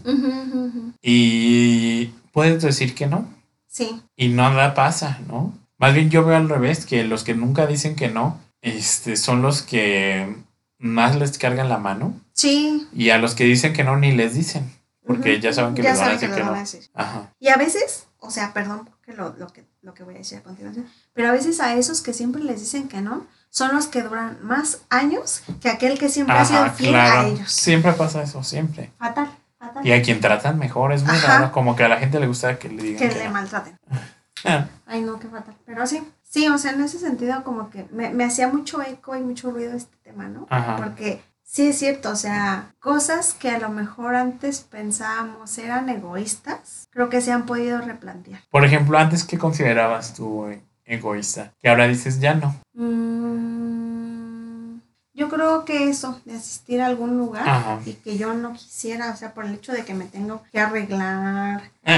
y 1.01 2.07
puedes 2.33 2.61
decir 2.63 2.95
que 2.95 3.07
no 3.07 3.29
Sí, 3.69 4.01
y 4.17 4.29
nada 4.29 4.73
pasa, 4.73 5.21
¿no? 5.29 5.53
Más 5.77 5.93
bien 5.93 6.09
yo 6.09 6.25
veo 6.25 6.37
al 6.37 6.49
revés, 6.49 6.87
que 6.87 7.05
los 7.05 7.25
que 7.25 7.35
nunca 7.35 7.67
dicen 7.67 7.95
que 7.95 8.09
no, 8.09 8.41
este, 8.63 9.17
son 9.17 9.43
los 9.43 9.61
que 9.61 10.35
más 10.79 11.15
les 11.17 11.37
cargan 11.37 11.69
la 11.69 11.77
mano 11.77 12.15
sí. 12.33 12.89
y 12.95 13.11
a 13.11 13.19
los 13.19 13.35
que 13.35 13.45
dicen 13.45 13.75
que 13.75 13.85
no 13.85 13.99
ni 13.99 14.13
les 14.13 14.35
dicen, 14.35 14.73
porque 15.07 15.41
ya 15.41 15.53
saben 15.53 15.75
que 15.75 15.83
Ya 15.83 15.91
les 15.91 16.01
van 16.01 16.09
a 16.09 16.13
decir 16.15 16.31
que 16.31 16.41
van 16.41 16.53
no. 16.53 16.57
a 16.57 16.61
decir. 16.61 16.89
Ajá. 16.95 17.35
Y 17.39 17.49
a 17.49 17.57
veces, 17.57 18.07
o 18.19 18.31
sea, 18.31 18.55
perdón 18.55 18.89
que 19.07 19.13
lo, 19.15 19.35
lo 19.39 19.47
que 19.47 19.65
lo 19.83 19.95
que 19.95 20.03
voy 20.03 20.17
a 20.17 20.19
decir 20.19 20.39
a 20.39 20.43
continuación, 20.43 20.87
pero 21.15 21.29
a 21.29 21.33
veces 21.33 21.61
a 21.61 21.75
esos 21.75 22.01
que 22.03 22.13
siempre 22.13 22.43
les 22.43 22.61
dicen 22.61 22.89
que 22.89 23.01
no, 23.01 23.25
son 23.51 23.73
los 23.75 23.87
que 23.87 24.03
duran 24.03 24.39
más 24.43 24.81
años 24.91 25.43
que 25.63 25.69
aquel 25.71 25.97
que 25.99 26.09
siempre 26.09 26.37
ha 26.37 26.45
sido 26.45 26.61
Ajá, 26.61 26.71
fiel 26.75 26.95
a 26.97 27.27
ellos. 27.29 27.51
Siempre 27.51 27.93
pasa 27.93 28.23
eso, 28.23 28.43
siempre. 28.43 28.93
Fatal, 28.99 29.31
fatal. 29.59 29.87
Y 29.87 29.93
a 29.93 30.03
quien 30.03 30.21
tratan 30.21 30.59
mejor, 30.59 30.93
es 30.93 31.05
muy 31.05 31.15
Ajá. 31.17 31.39
raro, 31.39 31.53
como 31.53 31.77
que 31.77 31.85
a 31.85 31.89
la 31.89 31.99
gente 31.99 32.19
le 32.19 32.27
gusta 32.27 32.59
que 32.59 32.69
le 32.69 32.83
digan 32.83 32.99
que 32.99 33.09
que 33.09 33.15
le 33.21 33.25
no. 33.27 33.31
maltraten. 33.33 33.79
Ah, 34.45 34.67
Ay, 34.87 35.01
no, 35.03 35.19
qué 35.21 35.29
fatal. 35.29 35.55
Pero 35.65 35.87
sí, 35.87 36.03
sí, 36.23 36.49
o 36.49 36.59
sea, 36.59 36.73
en 36.73 36.83
ese 36.83 36.99
sentido 36.99 37.45
como 37.45 37.71
que 37.71 37.87
me, 37.93 38.11
me 38.11 38.25
hacía 38.25 38.49
mucho 38.49 38.83
eco 38.83 39.17
y 39.17 39.21
mucho 39.21 39.51
ruido 39.53 39.73
este 39.73 39.97
tema, 40.03 40.25
¿no? 40.29 40.47
Ajá. 40.51 40.77
Porque 40.77 41.23
sí 41.49 41.69
es 41.69 41.79
cierto, 41.79 42.11
o 42.11 42.17
sea, 42.17 42.75
cosas 42.81 43.33
que 43.33 43.51
a 43.51 43.59
lo 43.59 43.71
mejor 43.71 44.15
antes 44.17 44.61
pensábamos 44.61 45.57
eran 45.59 45.89
egoístas, 45.89 46.89
creo 46.91 47.09
que 47.09 47.21
se 47.23 47.33
han 47.33 47.47
podido 47.47 47.81
replantear. 47.81 48.41
Por 48.51 48.65
ejemplo, 48.65 48.99
antes, 48.99 49.25
¿qué 49.25 49.39
considerabas 49.39 50.13
tú 50.15 50.47
eh, 50.49 50.61
egoísta? 50.85 51.53
Que 51.61 51.69
ahora 51.69 51.87
dices, 51.89 52.21
ya 52.21 52.35
no. 52.35 52.55
Mm, 52.75 54.81
yo 55.15 55.29
creo 55.31 55.65
que 55.65 55.89
eso, 55.89 56.21
de 56.27 56.37
asistir 56.37 56.83
a 56.83 56.87
algún 56.87 57.17
lugar 57.17 57.49
Ajá. 57.49 57.81
y 57.87 57.95
que 57.95 58.19
yo 58.19 58.35
no 58.35 58.53
quisiera, 58.53 59.11
o 59.11 59.17
sea, 59.17 59.33
por 59.33 59.47
el 59.47 59.55
hecho 59.55 59.73
de 59.73 59.85
que 59.85 59.95
me 59.95 60.05
tengo 60.05 60.43
que 60.53 60.61
arreglar. 60.61 61.63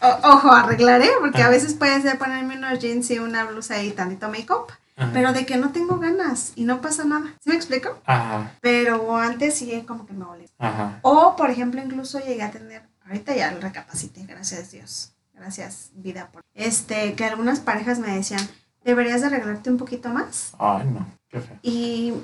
O- 0.00 0.28
ojo, 0.28 0.52
arreglar, 0.52 1.02
¿eh? 1.02 1.10
Porque 1.20 1.42
a 1.42 1.48
veces 1.48 1.74
puede 1.74 2.00
ser 2.02 2.18
ponerme 2.18 2.56
unos 2.56 2.78
jeans 2.78 3.10
y 3.10 3.18
una 3.18 3.44
blusa 3.44 3.82
y 3.82 3.90
tantito 3.90 4.28
make-up, 4.28 4.66
pero 5.12 5.32
de 5.32 5.46
que 5.46 5.56
no 5.56 5.70
tengo 5.70 5.98
ganas 5.98 6.52
y 6.56 6.64
no 6.64 6.80
pasa 6.80 7.04
nada. 7.04 7.34
¿Sí 7.40 7.50
me 7.50 7.56
explico? 7.56 8.00
Ajá. 8.04 8.52
Pero 8.60 9.16
antes 9.16 9.54
sí 9.54 9.84
como 9.86 10.06
que 10.06 10.12
me 10.12 10.24
molesta. 10.24 10.54
Ajá. 10.58 10.98
O, 11.02 11.36
por 11.36 11.50
ejemplo, 11.50 11.82
incluso 11.82 12.18
llegué 12.18 12.42
a 12.42 12.50
tener, 12.50 12.82
ahorita 13.06 13.34
ya 13.34 13.52
lo 13.52 13.60
recapacité, 13.60 14.24
gracias 14.26 14.68
a 14.68 14.70
Dios, 14.70 15.12
gracias 15.34 15.90
vida 15.94 16.28
por, 16.32 16.44
este, 16.54 17.14
que 17.14 17.24
algunas 17.24 17.60
parejas 17.60 17.98
me 17.98 18.14
decían, 18.14 18.46
deberías 18.84 19.20
de 19.20 19.28
arreglarte 19.28 19.70
un 19.70 19.76
poquito 19.76 20.08
más. 20.08 20.52
Ay, 20.58 20.86
no. 20.88 21.06
Qué 21.28 21.40
feo. 21.40 21.58
Y 21.62 22.14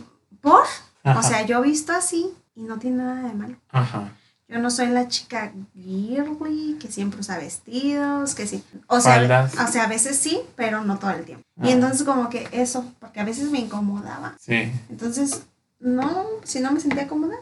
por, 0.41 0.65
Ajá. 1.05 1.21
o 1.21 1.23
sea, 1.23 1.43
yo 1.47 1.61
visto 1.63 1.93
así 1.93 2.35
y 2.55 2.63
no 2.63 2.79
tiene 2.79 3.03
nada 3.03 3.29
de 3.29 3.35
malo. 3.35 3.57
Ajá. 3.71 4.13
Yo 4.47 4.59
no 4.59 4.71
soy 4.71 4.89
la 4.89 5.09
chica 5.09 5.53
girly 5.75 6.77
que 6.79 6.91
siempre 6.91 7.21
usa 7.21 7.39
vestidos, 7.39 8.35
que 8.35 8.47
sí. 8.47 8.63
O 8.89 9.01
sea, 9.01 9.15
Faldas. 9.15 9.55
o 9.55 9.67
sea, 9.73 9.85
a 9.85 9.89
veces 9.89 10.19
sí, 10.19 10.41
pero 10.55 10.85
no 10.85 10.99
todo 10.99 11.13
el 11.13 11.25
tiempo. 11.25 11.45
Ah. 11.59 11.69
Y 11.69 11.73
entonces 11.73 12.03
como 12.05 12.29
que 12.29 12.47
eso, 12.53 12.93
porque 13.01 13.21
a 13.21 13.25
veces 13.25 13.51
me 13.51 13.59
incomodaba. 13.59 14.37
Sí. 14.39 14.71
Entonces, 14.91 15.45
no, 15.81 16.27
si 16.45 16.61
no 16.61 16.73
me 16.73 16.81
sentía 16.81 17.09
cómoda, 17.09 17.37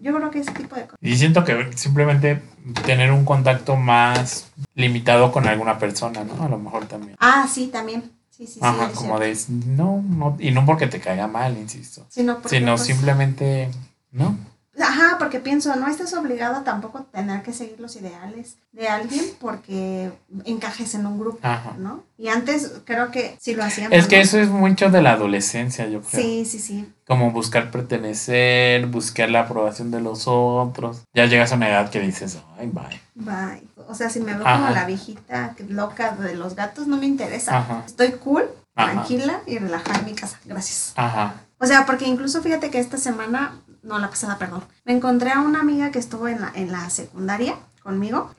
yo 0.00 0.14
creo 0.14 0.30
que 0.30 0.40
ese 0.40 0.52
tipo 0.52 0.76
de 0.76 0.82
cosas. 0.82 0.98
Y 1.00 1.16
siento 1.16 1.44
que 1.44 1.70
simplemente 1.76 2.42
tener 2.84 3.12
un 3.12 3.24
contacto 3.24 3.76
más 3.76 4.50
limitado 4.74 5.32
con 5.32 5.46
alguna 5.46 5.78
persona, 5.78 6.24
¿no? 6.24 6.42
A 6.42 6.48
lo 6.48 6.58
mejor 6.58 6.86
también. 6.86 7.16
Ah, 7.18 7.46
sí, 7.50 7.68
también. 7.68 8.02
Sí, 8.30 8.46
sí, 8.46 8.54
sí. 8.54 8.60
Ajá, 8.62 8.86
es 8.86 8.92
como 8.92 9.18
de, 9.18 9.36
no, 9.48 10.02
no, 10.02 10.36
y 10.38 10.50
no 10.50 10.66
porque 10.66 10.86
te 10.86 11.00
caiga 11.00 11.28
mal, 11.28 11.56
insisto, 11.56 12.06
Sino, 12.08 12.40
porque, 12.40 12.58
sino 12.58 12.74
pues, 12.76 12.86
simplemente, 12.86 13.70
¿no? 14.10 14.36
Ajá, 14.82 15.16
porque 15.18 15.40
pienso, 15.40 15.74
no 15.76 15.88
estás 15.88 16.12
obligado 16.14 16.62
tampoco 16.62 16.98
a 16.98 17.04
tener 17.04 17.42
que 17.42 17.52
seguir 17.52 17.80
los 17.80 17.96
ideales 17.96 18.56
de 18.72 18.88
alguien 18.88 19.24
porque 19.40 20.12
encajes 20.44 20.94
en 20.94 21.06
un 21.06 21.18
grupo, 21.18 21.38
Ajá. 21.42 21.74
¿no? 21.78 22.02
Y 22.18 22.28
antes 22.28 22.72
creo 22.84 23.10
que 23.10 23.36
sí 23.40 23.54
lo 23.54 23.64
hacían. 23.64 23.92
Es 23.92 24.06
que 24.06 24.20
eso 24.20 24.38
es 24.38 24.48
mucho 24.48 24.90
de 24.90 25.02
la 25.02 25.12
adolescencia, 25.12 25.86
yo 25.88 26.00
creo. 26.02 26.22
Sí, 26.22 26.44
sí, 26.44 26.58
sí. 26.58 26.92
Como 27.06 27.30
buscar 27.30 27.70
pertenecer, 27.70 28.86
buscar 28.86 29.30
la 29.30 29.40
aprobación 29.40 29.90
de 29.90 30.00
los 30.00 30.24
otros. 30.26 31.02
Ya 31.14 31.26
llegas 31.26 31.52
a 31.52 31.56
una 31.56 31.68
edad 31.68 31.90
que 31.90 32.00
dices, 32.00 32.38
ay, 32.58 32.70
bye. 32.72 33.00
Bye. 33.14 33.68
O 33.88 33.94
sea, 33.94 34.08
si 34.08 34.20
me 34.20 34.34
veo 34.34 34.46
Ajá. 34.46 34.58
como 34.58 34.70
la 34.74 34.84
viejita 34.84 35.54
loca 35.68 36.12
de 36.12 36.34
los 36.34 36.54
gatos, 36.54 36.86
no 36.86 36.96
me 36.96 37.06
interesa. 37.06 37.58
Ajá. 37.58 37.82
Estoy 37.86 38.12
cool, 38.12 38.44
tranquila 38.74 39.40
y 39.46 39.58
relajada 39.58 40.00
en 40.00 40.04
mi 40.06 40.14
casa. 40.14 40.38
Gracias. 40.44 40.92
Ajá. 40.96 41.34
O 41.58 41.66
sea, 41.66 41.86
porque 41.86 42.06
incluso 42.06 42.42
fíjate 42.42 42.70
que 42.70 42.78
esta 42.78 42.96
semana, 42.96 43.60
no 43.82 43.98
la 43.98 44.08
pasada, 44.10 44.38
perdón, 44.38 44.62
me 44.84 44.92
encontré 44.92 45.30
a 45.32 45.40
una 45.40 45.60
amiga 45.60 45.90
que 45.90 45.98
estuvo 45.98 46.28
en 46.28 46.40
la, 46.40 46.52
en 46.54 46.70
la 46.72 46.88
secundaria 46.90 47.56
conmigo 47.82 48.30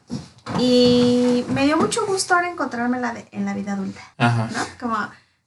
y 0.59 1.45
me 1.49 1.65
dio 1.65 1.77
mucho 1.77 2.05
gusto 2.05 2.33
ahora 2.35 2.49
encontrármela 2.49 3.13
de- 3.13 3.27
en 3.31 3.45
la 3.45 3.53
vida 3.53 3.73
adulta, 3.73 4.01
Ajá. 4.17 4.49
¿no? 4.51 4.59
Como, 4.79 4.97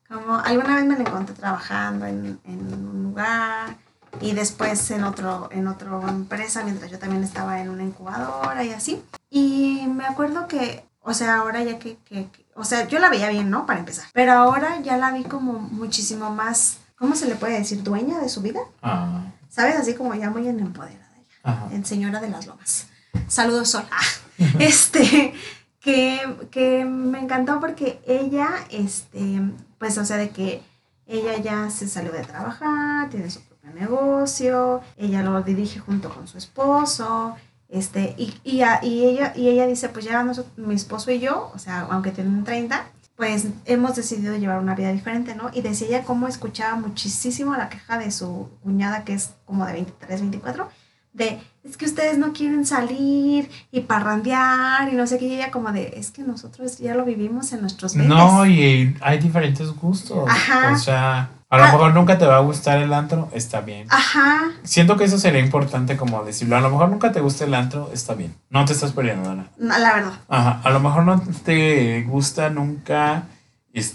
como 0.08 0.36
alguna 0.38 0.76
vez 0.76 0.84
me 0.86 0.94
la 0.96 1.00
encontré 1.02 1.34
trabajando 1.34 2.06
en, 2.06 2.38
en 2.44 2.74
un 2.74 3.02
lugar 3.04 3.76
y 4.20 4.32
después 4.32 4.90
en 4.90 5.04
otro 5.04 5.48
en 5.52 5.66
otra 5.68 5.90
empresa 6.08 6.62
mientras 6.64 6.90
yo 6.90 6.98
también 6.98 7.22
estaba 7.22 7.60
en 7.60 7.68
una 7.70 7.82
incubadora 7.84 8.64
y 8.64 8.72
así. 8.72 9.02
Y 9.30 9.86
me 9.88 10.06
acuerdo 10.06 10.46
que, 10.48 10.84
o 11.00 11.12
sea, 11.14 11.36
ahora 11.36 11.62
ya 11.62 11.78
que, 11.78 11.98
que- 12.04 12.28
que- 12.30 12.46
o 12.54 12.64
sea, 12.64 12.86
yo 12.88 12.98
la 12.98 13.10
veía 13.10 13.28
bien, 13.28 13.50
¿no? 13.50 13.66
Para 13.66 13.80
empezar. 13.80 14.06
Pero 14.14 14.32
ahora 14.32 14.80
ya 14.80 14.96
la 14.96 15.10
vi 15.12 15.24
como 15.24 15.54
muchísimo 15.54 16.30
más, 16.30 16.78
¿cómo 16.98 17.14
se 17.14 17.26
le 17.26 17.34
puede 17.34 17.58
decir? 17.58 17.82
Dueña 17.82 18.18
de 18.18 18.30
su 18.30 18.40
vida. 18.40 18.60
Ah, 18.82 19.20
¿Sabes? 19.56 19.76
Así 19.76 19.94
como 19.94 20.14
ya 20.14 20.28
muy 20.28 20.46
en 20.46 20.60
empoderada. 20.60 21.08
ya. 21.44 21.68
En 21.72 21.82
Señora 21.86 22.20
de 22.20 22.28
las 22.28 22.46
Lomas. 22.46 22.88
Saludos, 23.26 23.70
Sol. 23.70 23.84
Ah, 23.90 24.02
este, 24.58 25.32
que, 25.80 26.20
que 26.50 26.84
me 26.84 27.20
encantó 27.20 27.58
porque 27.58 27.98
ella, 28.06 28.50
este, 28.70 29.40
pues, 29.78 29.96
o 29.96 30.04
sea, 30.04 30.18
de 30.18 30.28
que 30.28 30.62
ella 31.06 31.38
ya 31.38 31.70
se 31.70 31.88
salió 31.88 32.12
de 32.12 32.22
trabajar, 32.22 33.08
tiene 33.08 33.30
su 33.30 33.40
propio 33.40 33.70
negocio, 33.72 34.82
ella 34.98 35.22
lo 35.22 35.40
dirige 35.42 35.78
junto 35.78 36.12
con 36.14 36.28
su 36.28 36.36
esposo, 36.36 37.34
este, 37.70 38.14
y, 38.18 38.34
y, 38.44 38.62
y 38.82 39.04
ella, 39.06 39.32
y 39.34 39.48
ella 39.48 39.66
dice, 39.66 39.88
pues 39.88 40.04
ya 40.04 40.22
noso- 40.22 40.44
mi 40.56 40.74
esposo 40.74 41.10
y 41.10 41.18
yo, 41.20 41.50
o 41.54 41.58
sea, 41.58 41.86
aunque 41.90 42.10
tienen 42.10 42.44
30, 42.44 42.84
pues 43.16 43.46
hemos 43.64 43.96
decidido 43.96 44.36
llevar 44.36 44.60
una 44.60 44.74
vida 44.74 44.92
diferente, 44.92 45.34
¿no? 45.34 45.50
Y 45.52 45.62
decía 45.62 45.88
ella 45.88 46.04
cómo 46.04 46.28
escuchaba 46.28 46.76
muchísimo 46.76 47.56
la 47.56 47.68
queja 47.68 47.98
de 47.98 48.10
su 48.10 48.50
cuñada, 48.62 49.04
que 49.04 49.14
es 49.14 49.30
como 49.46 49.64
de 49.64 49.72
23, 49.72 50.20
24, 50.20 50.68
de, 51.14 51.40
es 51.64 51.78
que 51.78 51.86
ustedes 51.86 52.18
no 52.18 52.34
quieren 52.34 52.66
salir 52.66 53.50
y 53.72 53.80
parrandear 53.80 54.92
y 54.92 54.96
no 54.96 55.06
sé 55.06 55.18
qué, 55.18 55.26
y 55.26 55.34
ella 55.36 55.50
como 55.50 55.72
de, 55.72 55.94
es 55.96 56.10
que 56.10 56.22
nosotros 56.22 56.78
ya 56.78 56.94
lo 56.94 57.06
vivimos 57.06 57.52
en 57.54 57.62
nuestros 57.62 57.94
20. 57.94 58.14
No, 58.14 58.44
y 58.44 58.94
hay 59.00 59.18
diferentes 59.18 59.70
gustos. 59.70 60.28
Ajá. 60.28 60.72
O 60.74 60.78
sea, 60.78 61.30
a 61.48 61.56
lo 61.58 61.64
Ah. 61.64 61.72
mejor 61.72 61.94
nunca 61.94 62.18
te 62.18 62.26
va 62.26 62.36
a 62.36 62.40
gustar 62.40 62.78
el 62.78 62.92
antro, 62.92 63.28
está 63.32 63.60
bien. 63.60 63.86
Ajá, 63.90 64.42
Siento 64.64 64.96
que 64.96 65.04
eso 65.04 65.18
sería 65.18 65.40
importante 65.40 65.96
como 65.96 66.24
decirlo. 66.24 66.56
A 66.56 66.60
lo 66.60 66.70
mejor 66.70 66.88
nunca 66.88 67.12
te 67.12 67.20
gusta 67.20 67.44
el 67.44 67.54
antro, 67.54 67.90
está 67.92 68.14
bien. 68.14 68.34
No 68.50 68.64
te 68.64 68.72
estás 68.72 68.92
perdiendo 68.92 69.32
nada. 69.34 69.48
no, 69.58 69.78
la 69.78 69.94
verdad. 69.94 70.12
Ajá. 70.28 70.60
A 70.64 70.70
lo 70.70 70.80
mejor 70.80 71.04
no 71.04 71.22
te 71.44 72.02
gusta 72.02 72.50
nunca 72.50 73.24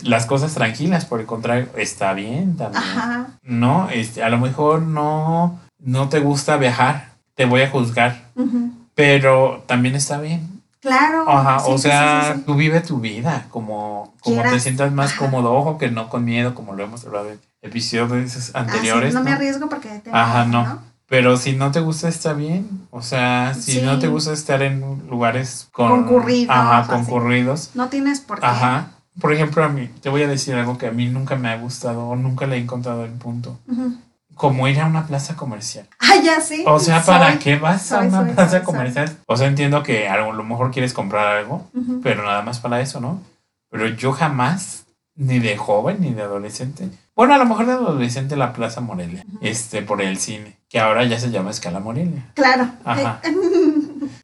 las 0.03 0.25
cosas 0.27 0.53
tranquilas, 0.53 1.05
por 1.05 1.19
el 1.19 1.25
contrario, 1.25 1.67
está 1.75 2.13
bien 2.13 2.55
también. 2.55 2.83
Ajá, 2.83 3.27
No, 3.43 3.89
este, 3.89 4.23
a 4.23 4.29
lo 4.29 4.37
mejor 4.37 4.83
no, 4.83 5.59
no 5.79 6.07
te 6.07 6.19
gusta 6.19 6.57
viajar, 6.57 7.09
te 7.35 7.45
voy 7.45 7.63
a 7.63 7.69
juzgar, 7.71 8.25
ujú. 8.35 8.71
pero 8.93 9.63
también 9.65 9.95
está 9.95 10.19
bien. 10.19 10.50
Claro. 10.81 11.29
Ajá, 11.29 11.59
sí, 11.59 11.71
o 11.71 11.77
sea, 11.77 12.33
sí, 12.33 12.39
sí, 12.39 12.43
tú 12.45 12.55
vive 12.55 12.81
tu 12.81 12.99
vida 12.99 13.45
como, 13.49 14.13
como 14.21 14.41
te 14.43 14.59
sientas 14.59 14.91
más 14.91 15.13
cómodo, 15.13 15.53
ojo, 15.53 15.77
que 15.77 15.89
no 15.89 16.09
con 16.09 16.25
miedo, 16.25 16.53
como 16.55 16.73
lo 16.73 16.83
hemos 16.83 17.05
hablado 17.05 17.31
en 17.31 17.39
episodios 17.61 18.51
Ah, 18.53 18.59
anteriores. 18.61 19.13
no, 19.13 19.23
me 19.23 19.29
¿no? 19.29 19.35
arriesgo 19.37 19.69
porque 19.69 19.89
te 19.99 20.11
Ajá, 20.11 20.45
no. 20.45 20.79
Pero 21.07 21.35
si 21.35 21.53
no 21.57 21.71
te 21.71 21.81
gusta, 21.81 22.07
está 22.07 22.31
bien. 22.33 22.87
O 22.89 23.01
sea, 23.01 23.53
si 23.53 23.81
no 23.81 23.99
te 23.99 24.07
gusta 24.07 24.31
estar 24.31 24.61
en 24.61 25.09
lugares 25.09 25.67
con, 25.73 25.89
Concurridos, 25.89 26.55
Ajá, 26.55 26.87
concurridos. 26.87 27.71
No 27.73 27.89
tienes 27.89 28.21
por 28.21 28.39
qué. 28.39 28.45
Ajá. 28.45 28.91
Por 29.19 29.33
ejemplo, 29.33 29.61
a 29.61 29.67
mí, 29.67 29.89
te 30.01 30.07
voy 30.09 30.23
a 30.23 30.27
decir 30.27 30.55
algo 30.55 30.77
que 30.77 30.87
a 30.87 30.91
mí 30.91 31.07
nunca 31.07 31.35
me 31.35 31.49
ha 31.49 31.57
gustado 31.57 32.07
o 32.07 32.15
nunca 32.15 32.47
le 32.47 32.55
he 32.55 32.59
encontrado 32.59 33.03
el 33.03 33.11
punto. 33.11 33.59
Ujú. 33.67 33.93
Como 34.41 34.67
ir 34.67 34.79
a 34.79 34.87
una 34.87 35.05
plaza 35.05 35.35
comercial. 35.35 35.87
Ah, 35.99 36.15
ya 36.19 36.41
sí. 36.41 36.63
O 36.65 36.79
sea, 36.79 37.03
¿para 37.05 37.29
soy. 37.33 37.37
qué 37.37 37.57
vas 37.57 37.91
a 37.91 37.99
una 37.99 38.25
soy, 38.25 38.33
plaza 38.33 38.63
comercial? 38.63 39.15
O 39.27 39.37
sea, 39.37 39.45
entiendo 39.45 39.83
que 39.83 40.09
a 40.09 40.17
lo 40.17 40.43
mejor 40.43 40.71
quieres 40.71 40.93
comprar 40.95 41.37
algo, 41.37 41.69
pero 42.01 42.23
nada 42.23 42.41
más 42.41 42.59
para 42.59 42.81
eso, 42.81 42.99
¿no? 42.99 43.21
Pero 43.69 43.87
yo 43.89 44.13
jamás, 44.13 44.87
ni 45.13 45.37
de 45.37 45.57
joven 45.57 45.97
ni 45.99 46.15
de 46.15 46.23
adolescente. 46.23 46.89
Bueno, 47.15 47.35
a 47.35 47.37
lo 47.37 47.45
mejor 47.45 47.67
de 47.67 47.73
adolescente 47.73 48.35
la 48.35 48.51
Plaza 48.51 48.81
Morelia, 48.81 49.23
este, 49.41 49.83
por 49.83 50.01
el 50.01 50.17
cine, 50.17 50.57
que 50.67 50.79
ahora 50.79 51.03
ya 51.03 51.19
se 51.19 51.29
llama 51.29 51.51
Escala 51.51 51.79
Morelia. 51.79 52.31
Claro. 52.33 52.67
Ajá. 52.83 53.21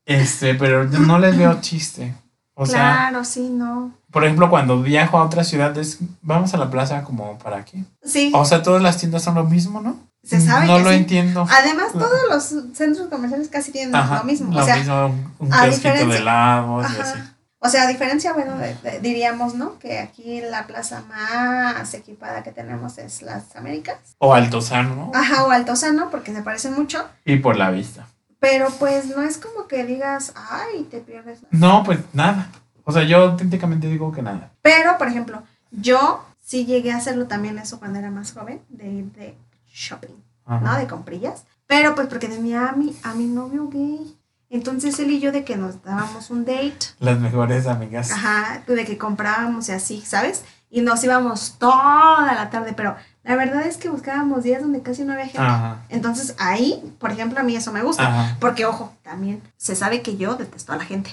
Este, 0.08 0.56
pero 0.56 0.86
no 0.86 1.19
les 1.19 1.38
veo 1.38 1.60
chiste. 1.60 2.15
O 2.56 2.65
sea, 2.65 3.10
claro, 3.10 3.23
sí, 3.23 3.49
no. 3.49 3.91
Por 4.17 4.23
ejemplo, 4.23 4.49
cuando 4.49 4.82
viajo 4.82 5.19
a 5.19 5.23
otras 5.25 5.47
ciudades, 5.47 5.99
vamos 6.23 6.51
a 6.56 6.58
la 6.58 6.71
plaza 6.71 7.03
como 7.03 7.38
para 7.38 7.63
qué. 7.63 7.84
Sí, 8.03 8.32
O 8.34 8.45
sea, 8.45 8.63
todas 8.63 8.82
las 8.82 8.97
tiendas 8.97 9.21
son 9.21 9.36
lo 9.36 9.43
mismo, 9.43 9.80
¿no? 9.80 9.95
se 10.23 10.41
sabe 10.41 10.65
No 10.65 10.77
que 10.77 10.84
lo 10.84 10.89
sí. 10.89 10.95
entiendo. 10.95 11.47
Además, 11.47 11.93
todos 11.93 12.19
los 12.32 12.75
centros 12.75 13.08
comerciales 13.10 13.47
casi 13.49 13.71
tienen 13.71 13.95
Ajá, 13.95 14.17
lo 14.17 14.23
mismo. 14.23 14.51
Lo 14.51 14.62
o 14.62 14.65
sea, 14.65 14.75
mismo, 14.77 15.15
un, 15.38 15.53
a 15.53 15.62
kiosquito 15.65 15.89
de 15.89 15.93
diferencia- 15.93 16.17
helados 16.19 16.88
y 16.97 16.99
así. 17.01 17.19
O 17.60 17.69
sea, 17.69 17.84
a 17.84 17.88
diferencia, 17.88 18.34
bueno, 18.34 18.58
de- 18.58 18.73
de- 18.84 18.99
diríamos, 19.01 19.53
¿no? 19.53 19.77
Que 19.77 19.99
aquí 19.99 20.41
la 20.41 20.65
plaza 20.65 21.03
más 21.08 21.93
equipada 21.93 22.41
que 22.41 22.51
tenemos 22.51 22.97
es 22.97 23.21
las 23.21 23.56
Américas. 23.56 23.97
O 24.17 24.34
Altozano, 24.34 24.95
¿no? 24.95 25.12
Ajá, 25.13 25.43
o 25.45 25.51
Altozano, 25.51 26.10
porque 26.10 26.34
se 26.34 26.41
parecen 26.41 26.73
mucho. 26.73 27.06
Y 27.23 27.36
por 27.38 27.56
la 27.56 27.69
vista. 27.69 28.08
Pero 28.39 28.67
pues 28.80 29.06
no 29.15 29.21
es 29.21 29.38
como 29.38 29.67
que 29.67 29.86
digas, 29.86 30.34
ay, 30.36 30.84
te 30.89 30.99
pierdes. 30.99 31.39
nada". 31.43 31.49
No, 31.51 31.84
pues 31.84 31.99
nada. 32.13 32.49
O 32.89 32.93
sea, 32.93 33.04
yo 33.04 33.17
auténticamente 33.17 33.88
digo 33.88 34.13
que 34.13 34.21
nada. 34.21 34.52
Pero, 34.62 34.97
por 34.97 35.10
ejemplo, 35.10 35.43
yo 35.71 36.23
sí 36.41 36.65
llegué 36.65 36.93
a 36.93 36.97
hacerlo 36.97 37.28
también 37.28 37.60
eso 37.60 37.80
cuando 37.80 38.00
era 38.00 38.10
más 38.10 38.32
joven, 38.32 38.62
de 38.69 38.88
ir 38.89 39.12
de 39.12 39.38
shopping, 39.69 40.15
Ajá. 40.45 40.62
¿no? 40.65 40.78
De 40.80 40.88
comprillas. 40.88 41.43
Pero 41.67 41.95
pues 41.95 42.08
porque 42.08 42.30
tenía 42.30 42.69
a 42.69 42.71
mi, 42.71 42.95
a 43.04 43.13
mi 43.13 43.26
novio 43.26 43.67
gay. 43.67 44.15
Entonces 44.50 44.97
él 45.00 45.12
y 45.12 45.19
yo 45.19 45.34
de 45.34 45.43
que 45.43 45.58
nos 45.58 45.84
dábamos 45.84 46.30
un 46.30 46.45
date, 46.45 46.78
Las 47.00 47.19
mejores 47.19 47.67
amigas. 47.67 48.10
ajá, 48.12 48.63
de 48.65 48.86
que 48.86 48.97
comprábamos 48.97 49.67
y 49.67 49.73
así, 49.73 50.00
¿sabes? 50.00 50.45
Y 50.69 50.80
nos 50.80 51.04
íbamos 51.04 51.56
toda 51.60 52.34
la 52.34 52.50
tarde, 52.50 52.71
pero 52.71 52.95
la 53.26 53.36
verdad 53.36 53.63
es 53.63 53.76
que 53.76 53.89
buscábamos 53.89 54.43
días 54.43 54.62
donde 54.62 54.82
casi 54.82 55.04
no 55.04 55.12
había 55.12 55.26
gente. 55.26 55.39
Ajá. 55.41 55.84
Entonces 55.89 56.34
ahí, 56.39 56.82
por 57.00 57.12
ejemplo, 57.12 57.41
a 57.41 57.43
mí 57.43 57.58
eso 57.58 57.73
me 57.73 57.84
gusta. 57.84 58.08
Ajá. 58.08 58.38
Porque, 58.39 58.65
ojo, 58.65 58.93
también 59.04 59.41
se 59.58 59.76
sabe 59.76 60.02
que 60.02 60.15
yo 60.15 60.36
detesto 60.36 60.71
a 60.71 60.78
la 60.78 60.86
gente. 60.86 61.12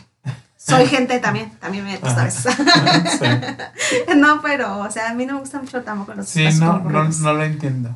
Soy 0.67 0.87
gente 0.87 1.19
también, 1.21 1.51
también 1.59 1.85
me 1.85 1.95
a 1.95 2.25
veces. 2.25 2.47
Sí, 3.19 3.97
no, 4.17 4.41
pero, 4.41 4.79
o 4.79 4.91
sea, 4.91 5.11
a 5.11 5.15
mí 5.15 5.27
no 5.27 5.35
me 5.35 5.41
gustan 5.41 5.63
mucho 5.63 5.83
tampoco 5.83 6.15
los 6.15 6.27
Sí, 6.27 6.49
no, 6.59 6.79
no, 6.79 7.33
lo 7.35 7.45
entiendo. 7.45 7.91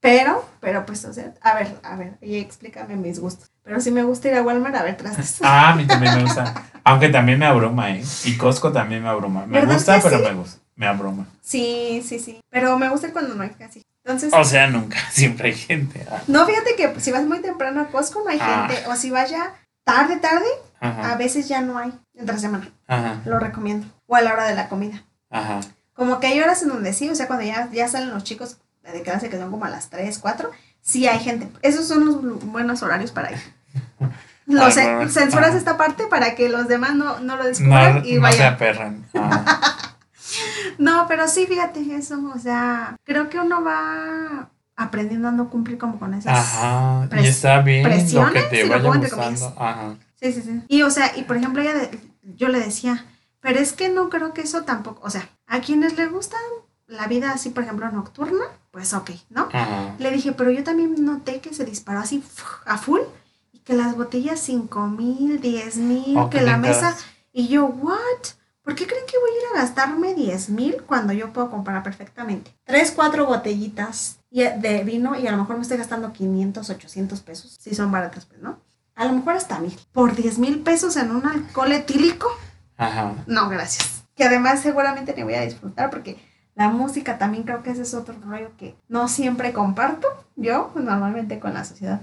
Pero, 0.00 0.48
pero 0.60 0.86
pues, 0.86 1.04
o 1.06 1.12
sea, 1.12 1.32
a 1.40 1.54
ver, 1.54 1.76
a 1.82 1.96
ver, 1.96 2.12
y 2.20 2.36
explícame 2.38 2.94
mis 2.94 3.18
gustos. 3.18 3.50
Pero 3.64 3.80
sí 3.80 3.90
me 3.90 4.04
gusta 4.04 4.28
ir 4.28 4.34
a 4.34 4.42
Walmart 4.42 4.76
a 4.76 4.82
ver 4.84 4.96
trastes. 4.96 5.38
Ah, 5.42 5.70
a 5.72 5.74
mí 5.74 5.86
también 5.86 6.14
me 6.14 6.22
gusta. 6.22 6.54
Aunque 6.84 7.08
también 7.08 7.38
me 7.38 7.46
abruma, 7.46 7.90
¿eh? 7.90 8.04
Y 8.24 8.36
Costco 8.36 8.70
también 8.70 9.02
me 9.02 9.08
abruma. 9.08 9.46
Me 9.46 9.60
¿Verdad 9.60 9.74
gusta, 9.74 9.98
pero 10.02 10.18
sí? 10.18 10.24
me 10.24 10.34
gusta. 10.34 10.60
Me 10.76 10.86
abruma. 10.86 11.26
Sí, 11.40 12.04
sí, 12.06 12.18
sí. 12.20 12.40
Pero 12.50 12.78
me 12.78 12.88
gusta 12.90 13.10
cuando 13.12 13.34
no 13.34 13.42
hay 13.42 13.50
casi. 13.50 13.82
Entonces, 14.04 14.32
O 14.34 14.44
sea, 14.44 14.66
nunca. 14.68 14.98
Siempre 15.10 15.48
hay 15.48 15.54
gente. 15.54 16.06
Ah, 16.10 16.20
no, 16.28 16.44
fíjate 16.46 16.76
que 16.76 17.00
si 17.00 17.10
vas 17.10 17.24
muy 17.24 17.40
temprano 17.40 17.80
a 17.80 17.86
Costco 17.86 18.22
no 18.22 18.30
hay 18.30 18.38
Ah. 18.40 18.68
gente. 18.68 18.86
O 18.88 18.94
si 18.96 19.10
vas 19.10 19.30
ya 19.30 19.54
tarde, 19.84 20.16
tarde, 20.16 20.46
a 20.88 21.16
veces 21.16 21.48
ya 21.48 21.60
no 21.60 21.78
hay 21.78 21.92
entre 22.14 22.38
semana. 22.38 22.68
Ajá. 22.86 23.20
Lo 23.24 23.38
recomiendo. 23.38 23.86
O 24.06 24.16
a 24.16 24.20
la 24.20 24.32
hora 24.32 24.44
de 24.44 24.54
la 24.54 24.68
comida. 24.68 25.02
Ajá. 25.30 25.60
Como 25.94 26.20
que 26.20 26.26
hay 26.26 26.40
horas 26.40 26.62
en 26.62 26.68
donde 26.68 26.92
sí, 26.92 27.08
o 27.08 27.14
sea, 27.14 27.26
cuando 27.26 27.44
ya, 27.44 27.68
ya 27.72 27.88
salen 27.88 28.10
los 28.10 28.24
chicos 28.24 28.58
de 28.82 29.02
clase 29.02 29.30
que 29.30 29.38
son 29.38 29.50
como 29.50 29.64
a 29.64 29.70
las 29.70 29.88
3, 29.90 30.18
4, 30.18 30.50
sí 30.82 31.06
hay 31.08 31.18
gente. 31.20 31.48
Esos 31.62 31.86
son 31.88 32.04
los 32.04 32.16
bu- 32.22 32.38
buenos 32.52 32.82
horarios 32.82 33.12
para 33.12 33.32
ir. 33.32 33.38
Lo 34.46 34.62
Ay, 34.62 34.72
censuras 35.08 35.54
esta 35.54 35.78
parte 35.78 36.06
para 36.06 36.34
que 36.34 36.50
los 36.50 36.68
demás 36.68 36.94
no, 36.94 37.18
no 37.20 37.36
lo 37.36 37.44
descubran 37.44 38.00
No, 38.00 38.04
y 38.04 38.16
no 38.16 38.30
se 38.30 38.38
vayan. 38.38 38.54
aperran. 38.54 39.04
Ah, 39.14 39.96
No, 40.78 41.06
pero 41.08 41.28
sí, 41.28 41.46
fíjate 41.46 41.80
eso, 41.96 42.20
o 42.34 42.38
sea, 42.38 42.96
creo 43.04 43.28
que 43.30 43.38
uno 43.38 43.62
va 43.64 44.50
aprendiendo 44.76 45.28
a 45.28 45.32
no 45.32 45.48
cumplir 45.48 45.78
como 45.78 45.98
con 45.98 46.12
esas... 46.14 46.36
Ajá. 46.36 47.08
Y 47.22 47.26
está 47.26 47.60
bien 47.60 47.84
lo 47.84 47.90
que 47.90 48.42
te 48.42 48.62
si 48.64 48.68
vaya 48.68 48.82
gustando. 48.98 49.54
Ajá. 49.58 49.94
Sí, 50.24 50.32
sí, 50.32 50.42
sí. 50.42 50.62
Y 50.68 50.82
o 50.82 50.90
sea, 50.90 51.16
y 51.18 51.24
por 51.24 51.36
ejemplo, 51.36 51.60
ella 51.60 51.74
de- 51.74 52.00
yo 52.22 52.48
le 52.48 52.58
decía, 52.58 53.04
pero 53.40 53.58
es 53.60 53.74
que 53.74 53.90
no 53.90 54.08
creo 54.08 54.32
que 54.32 54.40
eso 54.40 54.62
tampoco, 54.62 55.00
o 55.06 55.10
sea, 55.10 55.28
a 55.46 55.60
quienes 55.60 55.98
les 55.98 56.10
gusta 56.10 56.36
la 56.86 57.06
vida 57.08 57.30
así, 57.32 57.50
por 57.50 57.62
ejemplo, 57.64 57.90
nocturna, 57.90 58.44
pues 58.70 58.94
ok, 58.94 59.10
¿no? 59.28 59.48
Ajá. 59.52 59.94
Le 59.98 60.10
dije, 60.10 60.32
pero 60.32 60.50
yo 60.50 60.64
también 60.64 60.94
noté 61.04 61.40
que 61.40 61.52
se 61.52 61.66
disparó 61.66 62.00
así 62.00 62.22
a 62.64 62.78
full 62.78 63.00
y 63.52 63.58
que 63.58 63.74
las 63.74 63.96
botellas 63.96 64.40
5 64.40 64.86
mil, 64.86 65.40
10 65.42 65.76
mil, 65.76 66.16
Oh, 66.16 66.30
que 66.30 66.40
la 66.40 66.56
mesa. 66.56 66.96
Y 67.32 67.48
yo, 67.48 67.66
¿what? 67.66 67.96
¿Por 68.62 68.74
qué 68.74 68.86
creen 68.86 69.04
que 69.06 69.18
voy 69.18 69.28
a 69.30 69.34
ir 69.34 69.42
a 69.58 69.60
gastarme 69.62 70.14
10 70.14 70.48
mil 70.48 70.82
cuando 70.86 71.12
yo 71.12 71.34
puedo 71.34 71.50
comprar 71.50 71.82
perfectamente? 71.82 72.56
Tres, 72.64 72.92
cuatro 72.92 73.26
botellitas 73.26 74.20
y- 74.30 74.42
de 74.44 74.84
vino 74.84 75.18
y 75.18 75.26
a 75.26 75.32
lo 75.32 75.36
mejor 75.36 75.56
me 75.56 75.62
estoy 75.62 75.76
gastando 75.76 76.12
500, 76.14 76.70
800 76.70 77.20
pesos. 77.20 77.56
Si 77.60 77.74
son 77.74 77.92
baratas, 77.92 78.24
pues, 78.24 78.40
¿no? 78.40 78.58
A 78.94 79.04
lo 79.06 79.12
mejor 79.12 79.34
hasta 79.34 79.58
mil. 79.58 79.76
Por 79.92 80.14
10 80.14 80.38
mil 80.38 80.60
pesos 80.60 80.96
en 80.96 81.10
un 81.10 81.26
alcohol 81.26 81.72
etílico. 81.72 82.28
Ajá. 82.76 83.12
No, 83.26 83.48
gracias. 83.48 84.04
Que 84.14 84.24
además 84.24 84.60
seguramente 84.60 85.14
ni 85.16 85.22
voy 85.22 85.34
a 85.34 85.42
disfrutar 85.42 85.90
porque 85.90 86.18
la 86.54 86.68
música 86.68 87.18
también 87.18 87.42
creo 87.44 87.62
que 87.62 87.70
ese 87.70 87.82
es 87.82 87.94
otro 87.94 88.14
rollo 88.24 88.52
que 88.56 88.76
no 88.88 89.08
siempre 89.08 89.52
comparto 89.52 90.06
yo, 90.36 90.70
normalmente 90.74 91.40
con 91.40 91.54
la 91.54 91.64
sociedad. 91.64 92.00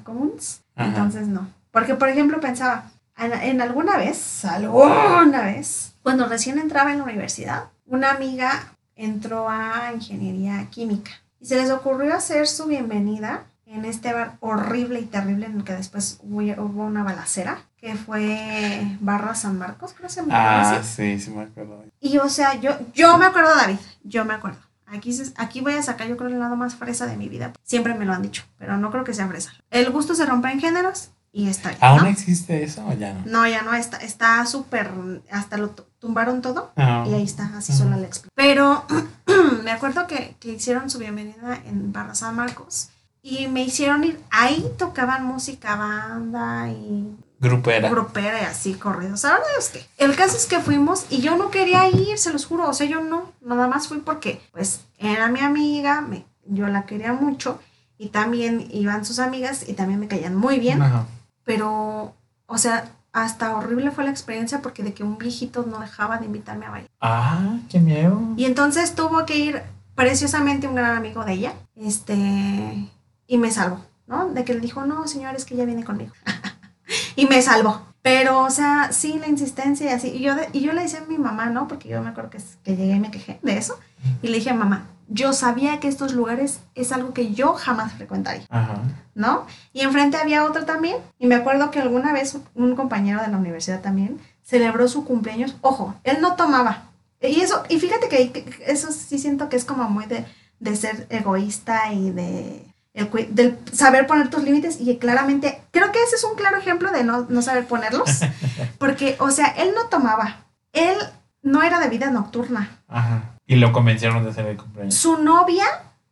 Ajá. 0.75 0.89
Entonces 0.89 1.27
no. 1.27 1.47
Porque, 1.71 1.95
por 1.95 2.09
ejemplo, 2.09 2.39
pensaba, 2.41 2.91
en, 3.17 3.31
en 3.33 3.61
alguna 3.61 3.97
vez, 3.97 4.43
alguna 4.43 5.41
vez, 5.41 5.95
cuando 6.03 6.27
recién 6.27 6.59
entraba 6.59 6.91
en 6.91 6.97
la 6.97 7.05
universidad, 7.05 7.69
una 7.85 8.11
amiga 8.11 8.51
entró 8.95 9.49
a 9.49 9.91
ingeniería 9.93 10.67
química 10.69 11.11
y 11.39 11.45
se 11.45 11.55
les 11.55 11.71
ocurrió 11.71 12.13
hacer 12.13 12.47
su 12.47 12.65
bienvenida 12.65 13.45
en 13.73 13.85
este 13.85 14.13
bar 14.13 14.37
horrible 14.41 14.99
y 14.99 15.05
terrible 15.05 15.45
en 15.45 15.57
el 15.57 15.63
que 15.63 15.73
después 15.73 16.19
hubo, 16.23 16.83
una 16.83 17.03
balacera, 17.03 17.59
que 17.77 17.95
fue 17.95 18.81
Barra 18.99 19.33
San 19.35 19.57
Marcos, 19.57 19.93
creo 19.93 20.07
que 20.07 20.13
se 20.13 20.21
llama 20.21 20.33
Ah, 20.35 20.81
sí, 20.83 21.19
sí 21.19 21.31
me 21.31 21.43
acuerdo. 21.43 21.83
Y 21.99 22.17
o 22.17 22.29
sea, 22.29 22.55
yo, 22.59 22.71
yo 22.93 23.17
me 23.17 23.25
acuerdo, 23.25 23.55
David, 23.55 23.77
yo 24.03 24.25
me 24.25 24.33
acuerdo. 24.33 24.59
Aquí, 24.87 25.13
se- 25.13 25.33
aquí 25.37 25.61
voy 25.61 25.73
a 25.75 25.81
sacar, 25.83 26.07
yo 26.07 26.17
creo, 26.17 26.29
el 26.29 26.37
lado 26.39 26.55
más 26.57 26.75
fresa 26.75 27.05
de 27.07 27.15
mi 27.15 27.29
vida. 27.29 27.53
Siempre 27.63 27.93
me 27.93 28.05
lo 28.05 28.13
han 28.13 28.21
dicho, 28.21 28.43
pero 28.57 28.77
no 28.77 28.91
creo 28.91 29.03
que 29.05 29.13
sea 29.13 29.27
fresa. 29.27 29.51
El 29.69 29.89
gusto 29.89 30.15
se 30.15 30.25
rompe 30.25 30.51
en 30.51 30.59
géneros 30.59 31.11
y 31.31 31.47
está 31.47 31.69
bien. 31.69 31.79
¿Aún 31.81 32.01
¿no? 32.03 32.07
existe 32.09 32.61
eso 32.63 32.85
o 32.85 32.91
ya 32.93 33.13
no? 33.13 33.21
No, 33.25 33.47
ya 33.47 33.61
no, 33.61 33.73
está 33.73 33.97
está 33.97 34.45
súper, 34.45 34.91
hasta 35.31 35.55
lo 35.55 35.69
tu- 35.69 35.85
tumbaron 35.99 36.41
todo 36.41 36.73
Ah. 36.75 37.05
y 37.07 37.13
ahí 37.13 37.23
está, 37.23 37.49
así 37.57 37.71
Ujú. 37.71 37.83
solo 37.83 37.95
le 37.97 38.05
explico. 38.05 38.33
Pero 38.35 38.85
me 39.63 39.71
acuerdo 39.71 40.07
que, 40.07 40.35
que 40.41 40.49
hicieron 40.53 40.89
su 40.89 40.97
bienvenida 40.99 41.55
en 41.65 41.93
Barra 41.93 42.13
San 42.15 42.35
Marcos 42.35 42.89
y 43.23 43.47
me 43.47 43.63
hicieron 43.63 44.03
ir, 44.03 44.19
ahí 44.31 44.65
tocaban 44.77 45.25
música 45.25 45.75
banda 45.75 46.69
y 46.69 47.15
Grupera. 47.39 47.89
grupera 47.89 48.41
y 48.41 48.45
así 48.45 48.73
corridos. 48.75 49.23
Verdad 49.23 49.39
es 49.57 49.69
que 49.69 49.85
el 49.97 50.15
caso 50.15 50.37
es 50.37 50.45
que 50.45 50.59
fuimos 50.59 51.05
y 51.09 51.21
yo 51.21 51.37
no 51.37 51.49
quería 51.49 51.87
ir, 51.89 52.17
se 52.17 52.31
los 52.31 52.45
juro, 52.45 52.67
o 52.69 52.73
sea, 52.73 52.85
yo 52.87 53.01
no, 53.01 53.31
nada 53.41 53.67
más 53.67 53.87
fui 53.87 53.97
porque 53.99 54.41
pues 54.51 54.81
era 54.99 55.27
mi 55.27 55.39
amiga, 55.39 56.01
me, 56.01 56.25
yo 56.45 56.67
la 56.67 56.85
quería 56.85 57.13
mucho 57.13 57.59
y 57.97 58.09
también 58.09 58.67
iban 58.71 59.05
sus 59.05 59.19
amigas 59.19 59.67
y 59.67 59.73
también 59.73 59.99
me 59.99 60.07
caían 60.07 60.35
muy 60.35 60.59
bien, 60.59 60.81
Ajá. 60.81 61.05
pero, 61.43 62.13
o 62.45 62.57
sea, 62.57 62.91
hasta 63.13 63.55
horrible 63.57 63.91
fue 63.91 64.03
la 64.05 64.11
experiencia 64.11 64.61
porque 64.61 64.83
de 64.83 64.93
que 64.93 65.03
un 65.03 65.17
viejito 65.17 65.63
no 65.67 65.79
dejaba 65.79 66.17
de 66.17 66.25
invitarme 66.27 66.65
a 66.65 66.71
bailar. 66.71 66.89
Ah, 67.01 67.57
qué 67.69 67.79
miedo. 67.79 68.21
Y 68.37 68.45
entonces 68.45 68.95
tuvo 68.95 69.25
que 69.25 69.37
ir 69.37 69.61
preciosamente 69.95 70.67
un 70.67 70.75
gran 70.75 70.95
amigo 70.95 71.25
de 71.25 71.33
ella, 71.33 71.53
este, 71.75 72.87
y 73.31 73.37
me 73.37 73.49
salvó, 73.49 73.79
¿no? 74.07 74.27
De 74.29 74.43
que 74.43 74.53
le 74.53 74.59
dijo, 74.59 74.85
no, 74.85 75.07
señor, 75.07 75.35
es 75.35 75.45
que 75.45 75.53
ella 75.53 75.63
viene 75.65 75.85
conmigo. 75.85 76.11
y 77.15 77.25
me 77.27 77.41
salvó. 77.41 77.81
Pero, 78.01 78.41
o 78.43 78.49
sea, 78.49 78.89
sí, 78.91 79.19
la 79.19 79.27
insistencia 79.29 79.85
y 79.85 79.93
así. 79.93 80.07
Y 80.09 80.19
yo, 80.21 80.35
de- 80.35 80.49
y 80.51 80.59
yo 80.59 80.73
le 80.73 80.81
decía 80.81 80.99
a 80.99 81.05
mi 81.05 81.17
mamá, 81.17 81.45
¿no? 81.45 81.67
Porque 81.69 81.87
yo 81.87 82.01
me 82.01 82.09
acuerdo 82.09 82.29
que, 82.31 82.39
que 82.63 82.75
llegué 82.75 82.95
y 82.95 82.99
me 82.99 83.09
quejé 83.09 83.39
de 83.41 83.57
eso. 83.57 83.79
Y 84.21 84.27
le 84.27 84.37
dije, 84.39 84.53
mamá, 84.53 84.87
yo 85.07 85.31
sabía 85.31 85.79
que 85.79 85.87
estos 85.87 86.13
lugares 86.13 86.59
es 86.75 86.91
algo 86.91 87.13
que 87.13 87.33
yo 87.33 87.53
jamás 87.53 87.93
frecuentaría, 87.93 88.45
Ajá. 88.49 88.81
¿no? 89.15 89.45
Y 89.71 89.81
enfrente 89.81 90.17
había 90.17 90.43
otro 90.43 90.65
también. 90.65 90.97
Y 91.17 91.27
me 91.27 91.35
acuerdo 91.35 91.71
que 91.71 91.79
alguna 91.79 92.11
vez 92.11 92.37
un 92.53 92.75
compañero 92.75 93.21
de 93.21 93.29
la 93.29 93.37
universidad 93.37 93.79
también 93.81 94.19
celebró 94.43 94.87
su 94.89 95.05
cumpleaños. 95.05 95.55
Ojo, 95.61 95.95
él 96.03 96.17
no 96.19 96.35
tomaba. 96.35 96.89
Y 97.21 97.39
eso, 97.39 97.63
y 97.69 97.79
fíjate 97.79 98.09
que 98.09 98.31
que 98.33 98.63
eso 98.67 98.91
sí 98.91 99.19
siento 99.19 99.47
que 99.47 99.55
es 99.55 99.63
como 99.63 99.87
muy 99.89 100.05
de, 100.07 100.25
de 100.59 100.75
ser 100.75 101.05
egoísta 101.11 101.93
y 101.93 102.09
de 102.09 102.65
el 102.93 103.09
del 103.33 103.57
saber 103.71 104.05
poner 104.07 104.29
tus 104.29 104.43
límites 104.43 104.79
y 104.79 104.97
claramente 104.97 105.61
creo 105.71 105.91
que 105.91 106.03
ese 106.03 106.15
es 106.15 106.23
un 106.23 106.35
claro 106.35 106.57
ejemplo 106.57 106.91
de 106.91 107.03
no, 107.03 107.25
no 107.29 107.41
saber 107.41 107.65
ponerlos 107.65 108.19
porque 108.77 109.15
o 109.19 109.31
sea 109.31 109.47
él 109.47 109.71
no 109.75 109.87
tomaba 109.87 110.45
él 110.73 110.97
no 111.41 111.63
era 111.63 111.79
de 111.79 111.89
vida 111.89 112.11
nocturna 112.11 112.81
Ajá. 112.87 113.37
Y 113.47 113.55
lo 113.55 113.73
convencieron 113.73 114.23
de 114.23 114.29
hacer 114.29 114.45
el 114.45 114.57
cumpleaños. 114.57 114.95
su 114.95 115.17
novia 115.17 115.65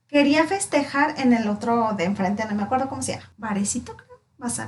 quería 0.09 0.45
festejar 0.45 1.15
en 1.19 1.33
el 1.33 1.47
otro 1.47 1.93
de 1.95 2.03
enfrente, 2.03 2.43
no 2.45 2.55
me 2.55 2.63
acuerdo 2.63 2.89
cómo 2.89 3.01
se 3.01 3.13
llama. 3.13 3.31
Barecito, 3.37 3.95
creo. 3.95 4.09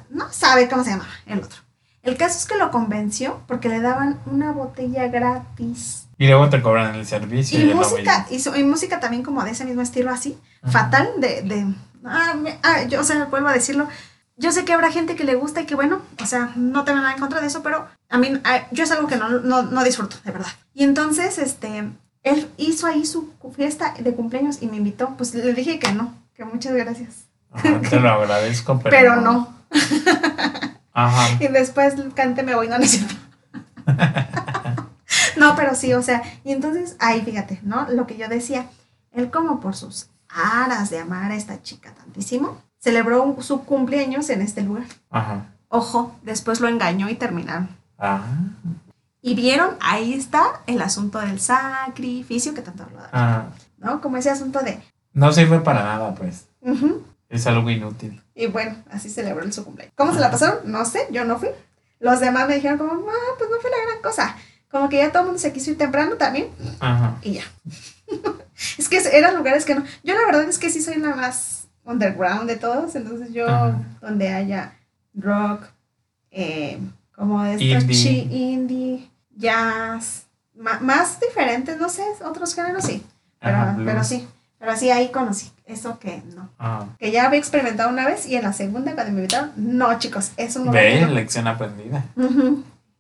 No 0.10 0.32
sabe 0.32 0.70
cómo 0.70 0.84
se 0.84 0.92
llama 0.92 1.08
el 1.26 1.40
otro. 1.40 1.60
El 2.04 2.18
caso 2.18 2.38
es 2.38 2.46
que 2.46 2.58
lo 2.58 2.72
convenció 2.72 3.42
porque 3.48 3.70
le 3.70 3.80
daban 3.80 4.20
una 4.26 4.52
botella 4.52 5.08
gratis. 5.08 6.08
Y 6.18 6.28
luego 6.28 6.50
te 6.50 6.62
cobran 6.62 6.96
el 6.96 7.06
servicio 7.06 7.60
y, 7.60 7.72
Y 7.72 7.74
música, 7.74 8.28
y, 8.30 8.64
música 8.64 9.00
también 9.00 9.24
como 9.24 9.44
de 9.44 9.52
ese 9.52 9.66
mismo 9.66 9.82
estilo 9.82 10.12
así, 10.12 10.38
Ajá. 10.62 10.72
fatal, 10.72 11.10
de, 11.18 11.42
de 11.42 11.74
ah, 12.06 12.34
me- 12.36 12.58
ah, 12.64 12.84
yo, 12.84 13.00
o 13.02 13.04
sea, 13.04 13.26
vuelvo 13.26 13.48
a 13.48 13.54
decirlo, 13.54 13.88
yo 14.38 14.52
sé 14.52 14.66
que 14.66 14.74
habrá 14.74 14.92
gente 14.92 15.16
que 15.16 15.24
le 15.24 15.36
gusta 15.36 15.62
y 15.62 15.66
que 15.66 15.76
bueno, 15.76 16.02
o 16.22 16.26
sea, 16.26 16.52
no 16.56 16.84
tengo 16.84 17.00
nada 17.00 17.14
en 17.14 17.20
contra 17.20 17.42
de 17.42 17.48
eso, 17.48 17.62
pero 17.64 17.88
a 18.10 18.18
mí, 18.18 18.40
a- 18.44 18.70
yo 18.72 18.84
es 18.84 18.92
algo 18.92 19.08
que 19.08 19.18
no, 19.18 19.30
no, 19.30 19.64
no 19.64 19.84
disfruto, 19.84 20.18
de 20.24 20.32
verdad. 20.32 20.52
Y 20.74 20.84
entonces, 20.84 21.38
este, 21.38 21.90
él 22.24 22.50
hizo 22.58 22.88
ahí 22.88 23.06
su 23.06 23.34
fiesta 23.56 23.94
de 24.00 24.14
cumpleaños 24.14 24.62
y 24.62 24.68
me 24.68 24.78
invitó, 24.78 25.16
pues 25.18 25.34
le 25.34 25.54
dije 25.54 25.80
que 25.80 25.92
no, 25.94 26.14
que 26.36 26.46
muchas 26.46 26.74
gracias. 26.74 27.26
Ajá, 27.52 27.82
te 27.82 28.00
lo 28.00 28.10
agradezco, 28.12 28.80
pero, 28.80 28.96
Pero 28.98 29.16
no. 29.22 29.54
Ajá. 30.94 31.38
Y 31.40 31.48
después 31.48 31.96
cante 32.16 32.44
me 32.44 32.56
voy, 32.56 32.68
no, 32.68 32.78
no 32.78 32.84
es 32.84 32.92
cierto. 32.92 33.16
No, 35.38 35.56
pero 35.56 35.76
sí, 35.76 35.94
o 35.94 36.02
sea, 36.04 36.22
y 36.44 36.52
entonces 36.52 36.96
ahí 37.00 37.22
fíjate, 37.22 37.60
¿no? 37.64 37.88
Lo 37.90 38.06
que 38.06 38.18
yo 38.18 38.28
decía, 38.28 38.68
él 39.12 39.32
como 39.32 39.60
por 39.60 39.76
sus 39.76 40.08
aras 40.34 40.90
de 40.90 41.00
amar 41.00 41.32
a 41.32 41.36
esta 41.36 41.62
chica 41.62 41.92
tantísimo, 41.94 42.62
celebró 42.80 43.24
un- 43.24 43.44
su 43.44 43.64
cumpleaños 43.66 44.30
en 44.30 44.42
este 44.42 44.62
lugar. 44.62 44.86
Ajá. 45.10 45.46
Ojo, 45.70 46.16
después 46.24 46.60
lo 46.60 46.68
engañó 46.68 47.10
y 47.10 47.16
terminaron. 47.16 47.70
Ah, 47.98 48.22
Y 49.22 49.36
vieron, 49.36 49.76
ahí 49.82 50.14
está 50.16 50.62
el 50.66 50.82
asunto 50.82 51.20
del 51.20 51.40
sacrificio 51.40 52.54
que 52.56 52.62
tanto 52.62 52.84
hablaba, 52.84 53.10
ah. 53.14 53.46
¿no? 53.78 54.02
Como 54.02 54.18
ese 54.18 54.30
asunto 54.32 54.60
de, 54.62 54.82
No 55.14 55.32
sirve 55.32 55.60
para 55.60 55.84
nada, 55.84 56.16
pues. 56.16 56.48
ujú, 56.62 57.04
Es 57.30 57.46
algo 57.48 57.70
inútil. 57.70 58.22
Y 58.34 58.48
bueno, 58.48 58.76
así 58.92 59.10
celebró 59.10 59.44
el 59.44 59.54
su 59.54 59.64
cumpleaños. 59.64 59.94
¿Cómo 59.96 60.14
se 60.14 60.20
la 60.20 60.32
pasaron? 60.32 60.60
No 60.72 60.84
sé, 60.86 61.08
yo 61.12 61.24
no 61.26 61.38
fui. 61.38 61.50
Los 62.00 62.20
demás 62.20 62.48
me 62.48 62.56
dijeron 62.56 62.78
como, 62.80 62.94
ah, 62.94 63.36
pues 63.38 63.50
no 63.50 63.58
fue 63.62 63.70
la 63.70 63.78
gran 63.92 64.02
cosa. 64.02 64.36
Como 64.72 64.88
que 64.90 64.98
ya 64.98 65.10
todo 65.12 65.22
el 65.24 65.26
mundo 65.28 65.40
se 65.40 65.52
quiso 65.54 65.72
ir 65.72 65.78
temprano 65.78 66.16
también 66.16 66.48
Ajá. 66.80 67.16
y 67.22 67.34
ya. 67.34 67.44
es 68.78 68.88
que 68.90 68.98
eran 69.14 69.36
lugares 69.36 69.66
que 69.66 69.76
no. 69.76 69.84
Yo 70.04 70.14
la 70.14 70.26
verdad 70.26 70.44
es 70.44 70.58
que 70.58 70.70
sí 70.70 70.82
soy 70.82 70.96
la 70.96 71.16
más 71.16 71.68
underground 71.84 72.48
de 72.50 72.56
todos, 72.58 72.96
entonces 72.96 73.34
yo 73.34 73.48
Ajá. 73.48 73.80
donde 74.02 74.30
haya 74.30 74.74
rock, 75.14 75.64
eh, 76.32 76.80
como 77.16 77.44
estos 77.44 77.84
Indie. 77.84 78.22
indie, 78.32 79.10
jazz, 79.36 80.24
más 80.56 81.20
diferentes, 81.20 81.78
no 81.80 81.90
sé, 81.90 82.04
otros 82.24 82.54
géneros 82.56 82.86
sí, 82.86 83.04
pero, 83.40 83.58
Ajá, 83.58 83.78
pero 83.84 84.04
sí, 84.04 84.28
pero 84.60 84.76
sí 84.78 84.90
ahí 84.92 85.10
conocí 85.12 85.52
eso 85.66 85.98
que 86.00 86.22
no 86.36 86.50
Ah. 86.60 86.86
que 87.00 87.12
ya 87.12 87.26
había 87.26 87.40
experimentado 87.40 87.90
una 87.90 88.06
vez 88.06 88.26
y 88.28 88.36
en 88.36 88.44
la 88.44 88.54
segunda 88.54 88.94
cuando 88.94 89.12
me 89.14 89.20
invitaron, 89.20 89.52
no 89.58 89.98
chicos, 90.00 90.32
eso 90.38 90.60
no 90.60 90.66
lo 90.66 90.72
Ve, 90.72 90.92
quiero. 90.98 91.08
lección 91.14 91.48
aprendida. 91.48 92.06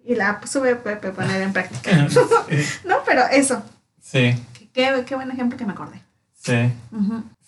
Y 0.03 0.15
la 0.15 0.41
sube 0.47 0.75
Pepe 0.75 1.11
poner 1.11 1.41
en 1.41 1.53
práctica. 1.53 2.07
no, 2.85 2.95
pero 3.05 3.23
eso, 3.31 3.61
Sí, 4.01 4.33
qué, 4.73 5.03
qué 5.05 5.15
buen 5.15 5.31
ejemplo 5.31 5.57
que 5.57 5.65
me 5.65 5.73
acordé. 5.73 6.01
sí, 6.33 6.71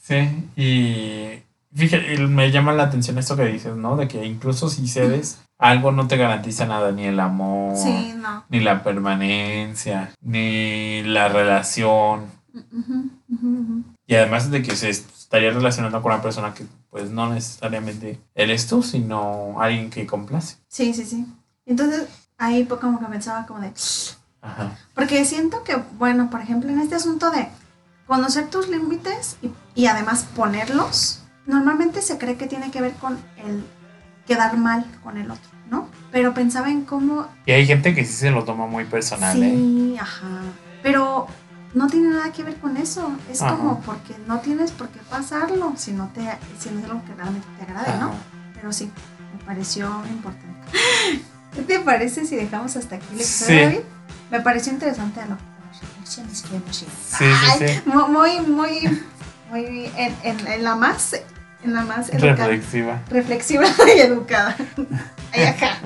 sí. 0.01 0.49
Y 0.55 1.41
fíjate, 1.75 2.17
me 2.27 2.51
llama 2.51 2.73
la 2.73 2.83
atención 2.83 3.17
esto 3.17 3.35
que 3.35 3.45
dices, 3.45 3.75
¿no? 3.75 3.95
De 3.97 4.07
que 4.07 4.23
incluso 4.25 4.69
si 4.69 4.87
cedes, 4.87 5.39
algo 5.57 5.91
no 5.91 6.07
te 6.07 6.17
garantiza 6.17 6.65
nada, 6.65 6.91
ni 6.91 7.05
el 7.05 7.19
amor, 7.19 7.75
Sí, 7.75 8.13
no. 8.17 8.45
ni 8.49 8.59
la 8.59 8.83
permanencia, 8.83 10.11
ni 10.21 11.01
la 11.03 11.27
relación. 11.29 12.25
Ujú, 12.53 13.09
ujú. 13.29 13.83
Y 14.05 14.15
además 14.15 14.51
de 14.51 14.61
que 14.61 14.75
se 14.75 14.89
estaría 14.89 15.49
relacionando 15.51 16.01
con 16.01 16.11
una 16.13 16.21
persona 16.21 16.53
que 16.53 16.65
pues 16.91 17.09
no 17.09 17.33
necesariamente 17.33 18.19
eres 18.35 18.67
tú, 18.67 18.83
sino 18.83 19.59
alguien 19.59 19.89
que 19.89 20.05
complace. 20.05 20.57
Sí, 20.67 20.93
sí, 20.93 21.03
sí. 21.05 21.25
Entonces 21.65 22.07
ahí 22.45 22.63
pues, 22.63 22.79
como 22.82 22.99
que 22.99 23.06
pensaba 23.06 23.45
como 23.45 23.60
de... 23.60 23.73
Ajá. 24.41 24.77
Porque 24.93 25.23
siento 25.25 25.63
que, 25.63 25.77
bueno, 25.97 26.29
por 26.29 26.41
ejemplo, 26.41 26.69
en 26.69 26.79
este 26.79 26.95
asunto 26.95 27.32
de 27.32 27.47
conocer 28.08 28.49
tus 28.49 28.67
límites 28.67 29.38
y, 29.41 29.51
y 29.73 29.88
además 29.88 30.25
ponerlos, 30.36 31.23
normalmente 31.45 32.01
se 32.01 32.17
cree 32.17 32.36
que 32.36 32.47
tiene 32.47 32.71
que 32.71 32.82
ver 32.82 32.93
con 32.93 33.17
el 33.38 33.63
quedar 34.27 34.58
mal 34.58 34.86
con 35.03 35.17
el 35.17 35.29
otro, 35.29 35.49
¿no? 35.69 35.88
Pero 36.12 36.34
pensaba 36.34 36.69
en 36.69 36.84
cómo 36.86 37.27
Y 37.45 37.51
hay 37.51 37.65
gente 37.65 37.93
que 37.93 38.06
sí 38.06 38.13
se 38.13 38.32
lo 38.32 38.43
toma 38.43 38.67
muy 38.67 38.86
personal, 38.86 39.41
¿eh? 39.41 39.51
Sí, 39.51 39.97
ajá. 39.99 40.27
Pero 40.82 41.27
no 41.73 41.88
tiene 41.88 42.10
nada 42.10 42.32
que 42.32 42.43
ver 42.43 42.56
con 42.58 42.77
eso. 42.77 43.12
Es 43.29 43.41
Ajá. 43.41 43.56
como 43.56 43.79
porque 43.82 44.15
no 44.27 44.39
tienes 44.39 44.71
por 44.71 44.89
qué 44.89 44.99
pasarlo 45.10 45.73
si 45.75 45.91
no, 45.91 46.10
te, 46.13 46.21
si 46.60 46.69
no 46.69 46.79
es 46.79 46.86
algo 46.86 47.03
que 47.06 47.13
realmente 47.15 47.47
te 47.58 47.63
agrade, 47.63 47.99
¿no? 47.99 48.12
Pero 48.53 48.71
sí, 48.71 48.91
me 49.38 49.45
pareció 49.45 49.88
importante. 50.10 50.60
¿Qué 51.55 51.61
te 51.61 51.79
parece 51.79 52.25
si 52.25 52.35
dejamos 52.35 52.75
hasta 52.75 52.95
aquí 52.95 53.05
el 53.11 53.15
episodio, 53.21 53.59
Sí. 53.59 53.63
David? 53.65 53.79
Me 54.31 54.39
pareció 54.41 54.73
interesante 54.73 55.21
a 55.21 55.25
lo. 55.27 55.37
Sí, 56.03 56.21
sí, 57.17 57.25
sí. 57.59 57.81
mu- 57.85 58.07
Muy, 58.07 58.39
muy, 58.41 59.01
muy 59.49 59.91
en, 59.95 60.15
en- 60.23 60.47
en 60.47 60.63
la 60.63 60.75
más, 60.75 61.13
en 61.63 61.73
la 61.73 61.81
más 61.83 62.09
educada- 62.09 62.47
Reflexiva. 62.47 63.01
reflexiva 63.09 63.65
y 63.95 63.99
educada. 63.99 64.55
Ay, 65.33 65.43
ajá. 65.43 65.77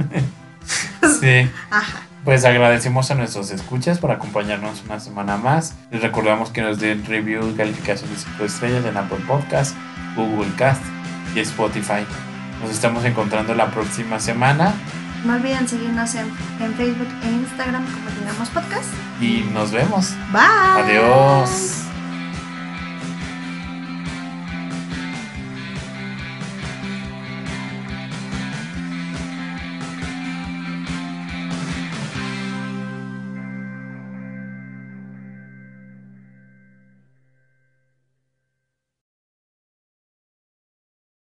Sí. 1.20 1.50
Ajá. 1.70 2.02
Pues 2.26 2.44
agradecemos 2.44 3.10
a 3.12 3.16
nuestros 3.16 3.52
escuchas 3.52 4.00
por 4.00 4.12
acompañarnos 4.12 4.84
una 4.86 5.00
semana 5.00 5.38
más. 5.38 5.76
Les 5.92 6.02
recordamos 6.02 6.50
que 6.50 6.62
nos 6.62 6.80
den 6.80 7.06
review 7.06 7.50
y 7.50 7.54
calificación 7.54 8.10
de 8.10 8.18
5 8.18 8.44
estrellas 8.44 8.84
en 8.86 8.98
Apple 8.98 9.24
Podcast, 9.26 9.76
Google 10.18 10.52
Cast 10.58 10.82
y 11.36 11.40
Spotify. 11.40 12.06
Nos 12.62 12.72
estamos 12.72 13.06
encontrando 13.06 13.54
la 13.56 13.72
próxima 13.72 14.20
semana 14.20 14.74
No 15.28 15.34
olviden 15.34 15.68
seguirnos 15.68 16.16
en, 16.16 16.32
en 16.62 16.74
Facebook 16.76 17.10
e 17.22 17.30
Instagram 17.30 17.84
como 17.84 18.10
Llegamos 18.18 18.48
Podcast. 18.50 18.88
y 19.20 19.42
nos 19.54 19.72
vemos. 19.72 20.14
Bye. 20.32 20.42
Adiós. 20.84 21.84